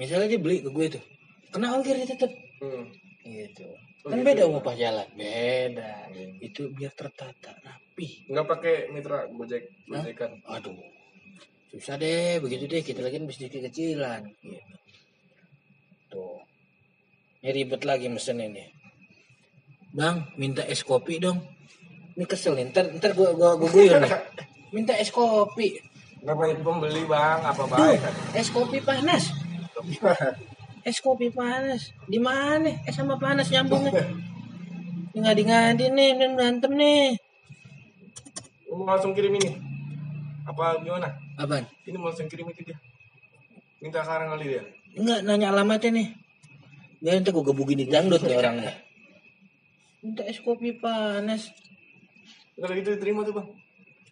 Misalnya 0.00 0.32
dia 0.32 0.40
beli 0.40 0.64
ke 0.64 0.72
gue 0.72 0.86
tuh. 0.96 1.04
Kena 1.52 1.76
ongkir 1.76 2.00
dia 2.00 2.08
tetap. 2.08 2.32
Hmm. 2.64 2.88
Gitu. 3.20 3.68
Oh, 4.04 4.12
Kan 4.12 4.20
gitu 4.20 4.28
beda 4.28 4.44
ya? 4.44 4.52
upah 4.56 4.74
jalan. 4.76 5.08
Beda. 5.16 5.92
Iya. 6.16 6.28
Itu 6.40 6.72
biar 6.72 6.92
tertata 6.96 7.52
rapi. 7.60 8.24
Nggak 8.32 8.46
pakai 8.48 8.74
mitra 8.88 9.28
gojek 9.28 9.68
gojekan. 9.84 10.40
Aduh. 10.48 10.80
Susah 11.76 12.00
deh, 12.00 12.40
begitu 12.40 12.64
deh. 12.64 12.80
Kita 12.80 13.04
lagi 13.04 13.20
kan 13.20 13.28
bisnis 13.28 13.52
kecilan. 13.52 14.32
Gitu. 14.40 14.83
Tuh. 16.14 16.38
Ini 17.42 17.50
ribet 17.50 17.82
lagi 17.82 18.06
mesen 18.06 18.38
ini. 18.38 18.70
Bang, 19.90 20.30
minta 20.38 20.62
es 20.62 20.86
kopi 20.86 21.18
dong. 21.18 21.42
Ini 22.14 22.24
kesel 22.30 22.54
nih. 22.54 22.70
Ntar, 22.70 22.94
ntar 23.02 23.10
gua, 23.18 23.34
gua, 23.34 23.58
gua 23.58 23.68
guyur 23.68 23.98
nih. 23.98 24.14
Minta 24.70 24.94
es 24.94 25.10
kopi. 25.10 25.74
Nggak 26.22 26.34
banyak 26.38 26.58
pembeli 26.62 27.02
bang. 27.04 27.42
Apa 27.42 27.66
baik 27.66 27.98
kan? 27.98 28.14
Es 28.38 28.48
kopi 28.48 28.78
panas. 28.80 29.34
Es 30.86 30.98
kopi 31.02 31.28
panas. 31.34 31.90
Di 32.06 32.22
mana? 32.22 32.70
Es 32.86 32.94
sama 32.94 33.18
panas 33.18 33.50
nyambungnya. 33.50 33.92
Ini 35.14 35.18
ngadi-ngadi 35.22 35.94
nih, 35.94 36.08
ini 36.18 36.26
berantem 36.34 36.72
nih. 36.74 37.14
Mau 38.66 38.82
langsung 38.82 39.14
kirim 39.14 39.30
ini? 39.38 39.54
Apa 40.42 40.82
gimana? 40.82 41.06
Apaan? 41.38 41.62
Ini 41.86 41.94
mau 41.94 42.10
langsung 42.10 42.26
kirim 42.26 42.50
itu 42.50 42.66
dia. 42.66 42.78
Minta 43.78 44.02
sekarang 44.02 44.34
kali 44.34 44.58
dia. 44.58 44.64
Enggak 44.94 45.20
nanya 45.26 45.50
alamatnya 45.50 45.90
nih. 45.90 46.08
Biar 47.02 47.20
nanti 47.20 47.30
gue 47.34 47.44
gebugin 47.44 47.82
di 47.82 47.86
dangdut 47.90 48.22
nih 48.22 48.38
orangnya. 48.38 48.72
Minta 50.00 50.22
es 50.24 50.38
kopi 50.40 50.72
panas. 50.78 51.50
Kalau 52.54 52.74
gitu 52.78 52.94
diterima 52.94 53.26
tuh 53.26 53.34
bang. 53.36 53.48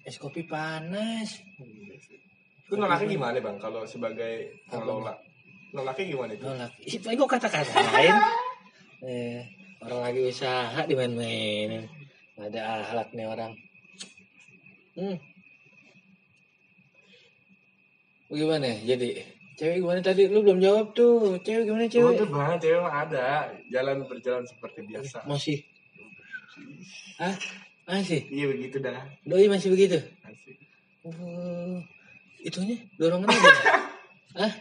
Es 0.03 0.18
kopi 0.18 0.42
panas. 0.45 1.38
Itu 2.66 2.75
nolaknya 2.75 3.07
gimana 3.07 3.38
bang? 3.38 3.57
Kalau 3.62 3.87
sebagai 3.87 4.51
pengelola. 4.66 5.14
Nolaknya 5.73 6.05
gimana 6.05 6.31
itu? 6.35 6.45
Nolak. 6.45 6.73
Itu 6.83 7.07
kok 7.07 7.31
kata-kata 7.31 7.81
lain. 7.92 8.16
Eh, 9.03 9.42
orang 9.83 9.99
lagi 9.99 10.31
usaha 10.31 10.87
dimain-mainin. 10.87 11.90
Ada 12.38 12.87
ahlak 12.87 13.11
nih 13.11 13.27
orang. 13.27 13.51
Hmm. 14.95 15.18
Bagaimana? 18.31 18.79
Jadi 18.87 19.41
cewek 19.62 19.79
gimana 19.79 20.01
tadi? 20.03 20.27
Lu 20.27 20.42
belum 20.42 20.59
jawab 20.59 20.90
tuh. 20.90 21.38
Cewek 21.38 21.70
gimana 21.70 21.87
Cewek 21.87 21.94
cewek? 21.94 22.18
tuh 22.18 22.29
bang, 22.35 22.55
cewek 22.59 22.81
mah 22.83 22.94
ada. 23.07 23.27
Jalan 23.70 24.03
berjalan 24.11 24.42
seperti 24.42 24.83
biasa. 24.90 25.22
Masih. 25.31 25.62
Hah? 27.22 27.35
Masih? 27.87 28.27
Iya 28.27 28.51
begitu 28.51 28.83
dah. 28.83 29.07
Doi 29.22 29.46
masih 29.46 29.70
begitu? 29.70 30.03
Asik. 30.27 30.59
Oh, 31.07 31.79
itunya 32.42 32.75
dorongannya 32.98 33.38
apa? 33.38 33.51
Hah? 34.42 34.53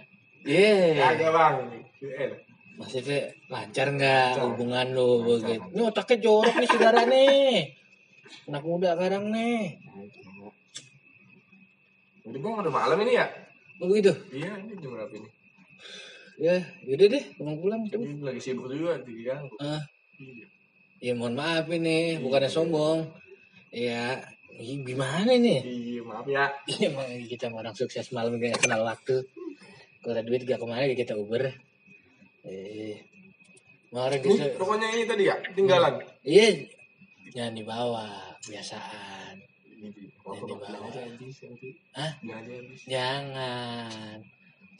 Iya. 0.45 1.01
Ada 1.17 1.27
bang. 1.33 1.53
Eh, 2.01 2.29
Maksudnya 2.77 3.29
lancar 3.49 3.87
nggak 3.93 4.37
hubungan 4.41 4.87
lo 4.93 5.21
begitu? 5.25 5.65
Ini 5.73 5.81
otaknya 5.81 6.17
jorok 6.21 6.55
nih 6.61 6.69
saudara 6.69 7.01
nih. 7.09 7.73
Anak 8.49 8.63
muda 8.65 8.93
sekarang 8.93 9.33
nih. 9.33 9.81
Jadi 12.21 12.37
bang 12.37 12.53
udah 12.53 12.73
malam 12.73 12.97
ini 13.01 13.17
ya? 13.17 13.25
Begitu. 13.81 14.13
Iya 14.31 14.51
ini 14.61 14.73
jam 14.77 14.89
berapa 14.93 15.13
ini? 15.17 15.29
Ya, 16.41 16.57
yaudah 16.85 17.07
deh, 17.11 17.23
pulang 17.37 17.57
pulang 17.57 17.81
tuh. 17.89 18.01
Ini 18.01 18.21
lagi 18.21 18.41
sibuk 18.41 18.65
juga 18.69 18.97
diganggu. 19.01 19.53
Ah, 19.61 19.81
Iya. 20.17 20.45
ya 21.01 21.11
mohon 21.13 21.33
maaf 21.33 21.65
ini, 21.69 22.17
bukannya 22.17 22.49
sombong. 22.49 23.09
Ya, 23.69 24.21
gimana 24.57 25.33
nih? 25.37 25.61
Iya 25.65 26.01
maaf 26.01 26.25
ya. 26.25 26.49
Iya, 26.65 26.93
emang 26.93 27.09
kita 27.25 27.49
orang 27.49 27.73
sukses 27.73 28.09
malam 28.09 28.37
gak 28.37 28.57
kenal 28.57 28.81
waktu. 28.81 29.21
Kalau 30.01 30.13
ada 30.13 30.25
duit 30.25 30.45
gak 30.45 30.57
ke 30.57 30.65
mana 30.65 30.89
kita 30.93 31.13
Uber. 31.13 31.45
Eh, 32.41 32.97
kemarin 33.89 34.17
Ini 34.17 34.29
kita, 34.33 34.45
rokoknya 34.57 34.87
ini 34.97 35.03
tadi 35.05 35.23
ya? 35.29 35.35
Tinggalan. 35.53 35.93
iya, 36.25 36.57
jangan 37.33 37.53
dibawa, 37.53 38.05
biasaan. 38.41 39.37
Aja 39.81 41.01
nanti. 41.01 41.69
Hah? 41.97 42.11
Habis. 42.21 42.81
Jangan. 42.85 44.17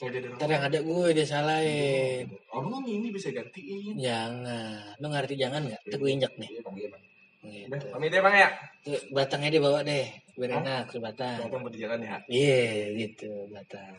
Ntar 0.02 0.50
yang 0.50 0.66
ada 0.66 0.80
gue 0.82 1.08
disalahin. 1.14 2.26
Oh 2.50 2.62
kan 2.66 2.82
ini 2.86 3.10
bisa 3.14 3.30
gantiin. 3.34 3.98
Jangan. 3.98 4.98
Lu 5.02 5.08
ngerti 5.10 5.38
jangan 5.38 5.62
nggak? 5.66 5.82
Tuh 5.90 5.98
gue 6.02 6.10
injek 6.10 6.34
nih. 6.38 6.50
Iya 6.50 6.62
bang, 6.66 6.76
iya 6.78 6.90
bang. 6.90 7.04
Gitu. 7.42 7.86
Pamit 7.94 8.14
ya 8.14 8.22
bang 8.22 8.36
ya. 8.38 8.50
Tuh, 8.82 9.02
batangnya 9.14 9.50
dibawa 9.54 9.82
deh. 9.86 10.06
Biar 10.38 10.52
Hah? 10.58 10.62
enak 10.62 10.84
tuh 10.90 11.02
batang. 11.02 11.38
Datang 11.46 11.62
di 11.70 11.80
jalan 11.82 12.00
ya. 12.02 12.18
Iya 12.30 12.62
gitu 12.98 13.30
batang. 13.54 13.94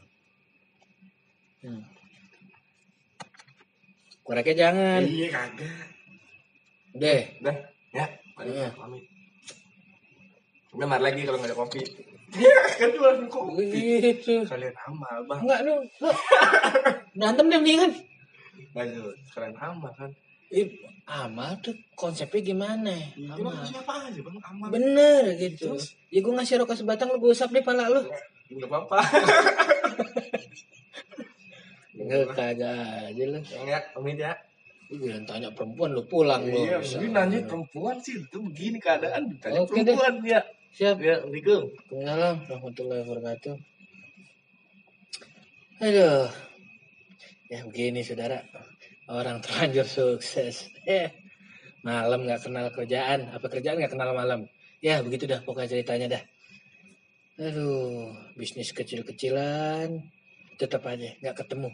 Hmm. 1.62 1.83
Koreknya 4.23 4.55
jangan. 4.59 5.03
Iya 5.07 5.27
kagak. 5.31 5.87
Deh. 6.99 7.23
Udah, 7.43 7.57
ya. 7.95 8.07
Pamit, 8.35 8.55
Iya. 8.55 8.69
pamit. 8.75 9.05
Udah 10.73 10.87
mar 10.89 11.01
lagi 11.05 11.21
kalau 11.29 11.37
nggak 11.37 11.53
ada 11.53 11.59
kopi. 11.59 11.83
kan 12.81 12.89
jualan 12.97 13.29
kopi. 13.29 13.65
Gitu. 14.01 14.35
Kalian 14.49 14.73
amal 14.89 15.19
bang. 15.29 15.41
Enggak 15.45 15.61
lu. 15.69 15.75
lu. 16.01 16.11
Berantem 17.17 17.45
deh 17.53 17.59
mendingan. 17.61 17.93
Lanjut. 18.73 19.15
Kalian 19.37 19.55
amal 19.61 19.93
kan. 19.93 20.11
Ih, 20.53 20.69
amal 21.09 21.57
tuh 21.65 21.73
konsepnya 21.97 22.41
gimana? 22.45 22.93
Itu 23.17 23.41
Amal. 23.41 23.57
mah 23.57 23.65
siapa 23.65 23.93
aja 24.09 24.21
bang 24.21 24.37
amal. 24.41 24.69
Bener 24.73 25.25
gitu. 25.37 25.77
Terus? 25.77 25.97
Ya 26.09 26.21
gue 26.21 26.33
ngasih 26.33 26.61
rokok 26.61 26.77
sebatang 26.77 27.09
lu 27.13 27.21
gue 27.21 27.33
usap 27.33 27.53
deh 27.53 27.65
pala 27.65 27.89
lu. 27.93 28.01
Enggak 28.53 28.69
apa-apa. 28.69 28.99
Enggak 32.01 32.33
kagak 32.33 33.13
aja 33.13 33.25
lu. 33.29 33.39
Ya, 33.69 33.79
pamit 33.93 34.17
ya. 34.21 34.33
Lu 34.93 35.09
tanya 35.25 35.49
perempuan 35.53 35.97
lu 35.97 36.05
pulang 36.09 36.45
lu. 36.45 36.57
Iya, 36.65 36.81
mungkin 36.81 37.11
nanya 37.13 37.39
perempuan 37.49 37.97
sih 38.01 38.21
itu 38.21 38.39
begini 38.41 38.77
keadaan 38.77 39.29
ditanya 39.33 39.65
Oke 39.65 39.81
deh. 39.81 39.97
perempuan 39.97 40.21
ya. 40.25 40.41
Siap. 40.73 41.05
Ya, 41.05 41.21
Assalamualaikum. 41.21 41.69
Waalaikumsalam 41.93 42.37
warahmatullahi 42.49 43.01
wabarakatuh. 43.05 43.55
Aduh. 45.85 46.29
Ya 47.53 47.61
begini 47.69 48.01
saudara. 48.01 48.41
Orang 49.05 49.45
terlanjur 49.45 49.85
sukses. 49.85 50.73
Eh. 50.89 51.13
Malam 51.85 52.25
nggak 52.25 52.49
kenal 52.49 52.73
kerjaan. 52.73 53.37
Apa 53.37 53.53
kerjaan 53.53 53.85
nggak 53.85 53.93
kenal 53.93 54.17
malam. 54.17 54.49
Ya 54.81 55.05
begitu 55.05 55.29
dah 55.29 55.45
pokoknya 55.45 55.77
ceritanya 55.77 56.07
dah. 56.17 56.23
Aduh. 57.37 58.17
Bisnis 58.33 58.73
kecil-kecilan. 58.73 60.09
Tetap 60.57 60.89
aja 60.89 61.13
nggak 61.21 61.37
ketemu. 61.37 61.69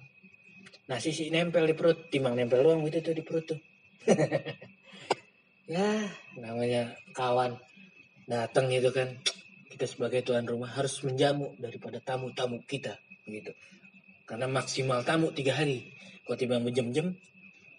nasi 0.88 1.12
sih 1.12 1.28
nempel 1.28 1.68
di 1.68 1.76
perut 1.76 2.08
timbang 2.08 2.32
nempel 2.32 2.64
doang 2.64 2.80
gitu 2.88 3.04
tuh 3.04 3.12
di 3.12 3.20
perut 3.20 3.44
tuh 3.44 3.60
ya 5.68 6.08
namanya 6.40 6.96
kawan 7.12 7.60
datang 8.28 8.68
gitu 8.68 8.92
kan. 8.92 9.16
Kita 9.72 9.88
sebagai 9.88 10.20
tuan 10.22 10.44
rumah 10.44 10.68
harus 10.76 11.00
menjamu 11.02 11.56
daripada 11.56 11.98
tamu-tamu 12.04 12.60
kita 12.68 13.00
gitu 13.28 13.52
karena 14.28 14.44
maksimal 14.44 15.00
tamu 15.08 15.32
tiga 15.32 15.56
hari. 15.56 15.88
Kalau 16.28 16.36
timbang 16.36 16.60
berjam-jam 16.60 17.16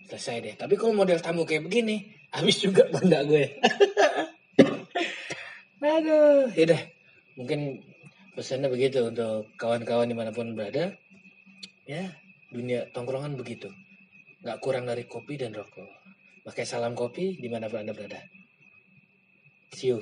selesai 0.10 0.36
deh. 0.42 0.56
Tapi 0.58 0.74
kalau 0.74 0.98
model 0.98 1.22
tamu 1.22 1.46
kayak 1.46 1.70
begini 1.70 2.10
habis 2.34 2.58
juga 2.58 2.90
benda 2.90 3.22
gue. 3.22 3.46
Aduh 5.86 6.50
ya 6.58 6.66
deh 6.66 6.82
mungkin 7.38 7.86
pesannya 8.34 8.68
begitu 8.68 9.06
untuk 9.06 9.54
kawan-kawan 9.62 10.10
di 10.10 10.18
mana 10.18 10.34
pun 10.34 10.58
berada. 10.58 10.98
Ya 11.86 12.18
dunia 12.50 12.90
tongkrongan 12.90 13.38
begitu. 13.38 13.70
Nggak 14.42 14.58
kurang 14.66 14.90
dari 14.90 15.06
kopi 15.06 15.38
dan 15.38 15.54
rokok. 15.54 15.86
Pakai 16.42 16.66
salam 16.66 16.98
kopi 16.98 17.38
di 17.38 17.46
mana 17.46 17.70
pun 17.70 17.86
anda 17.86 17.94
berada. 17.94 18.18
See 19.78 19.94
you 19.94 20.02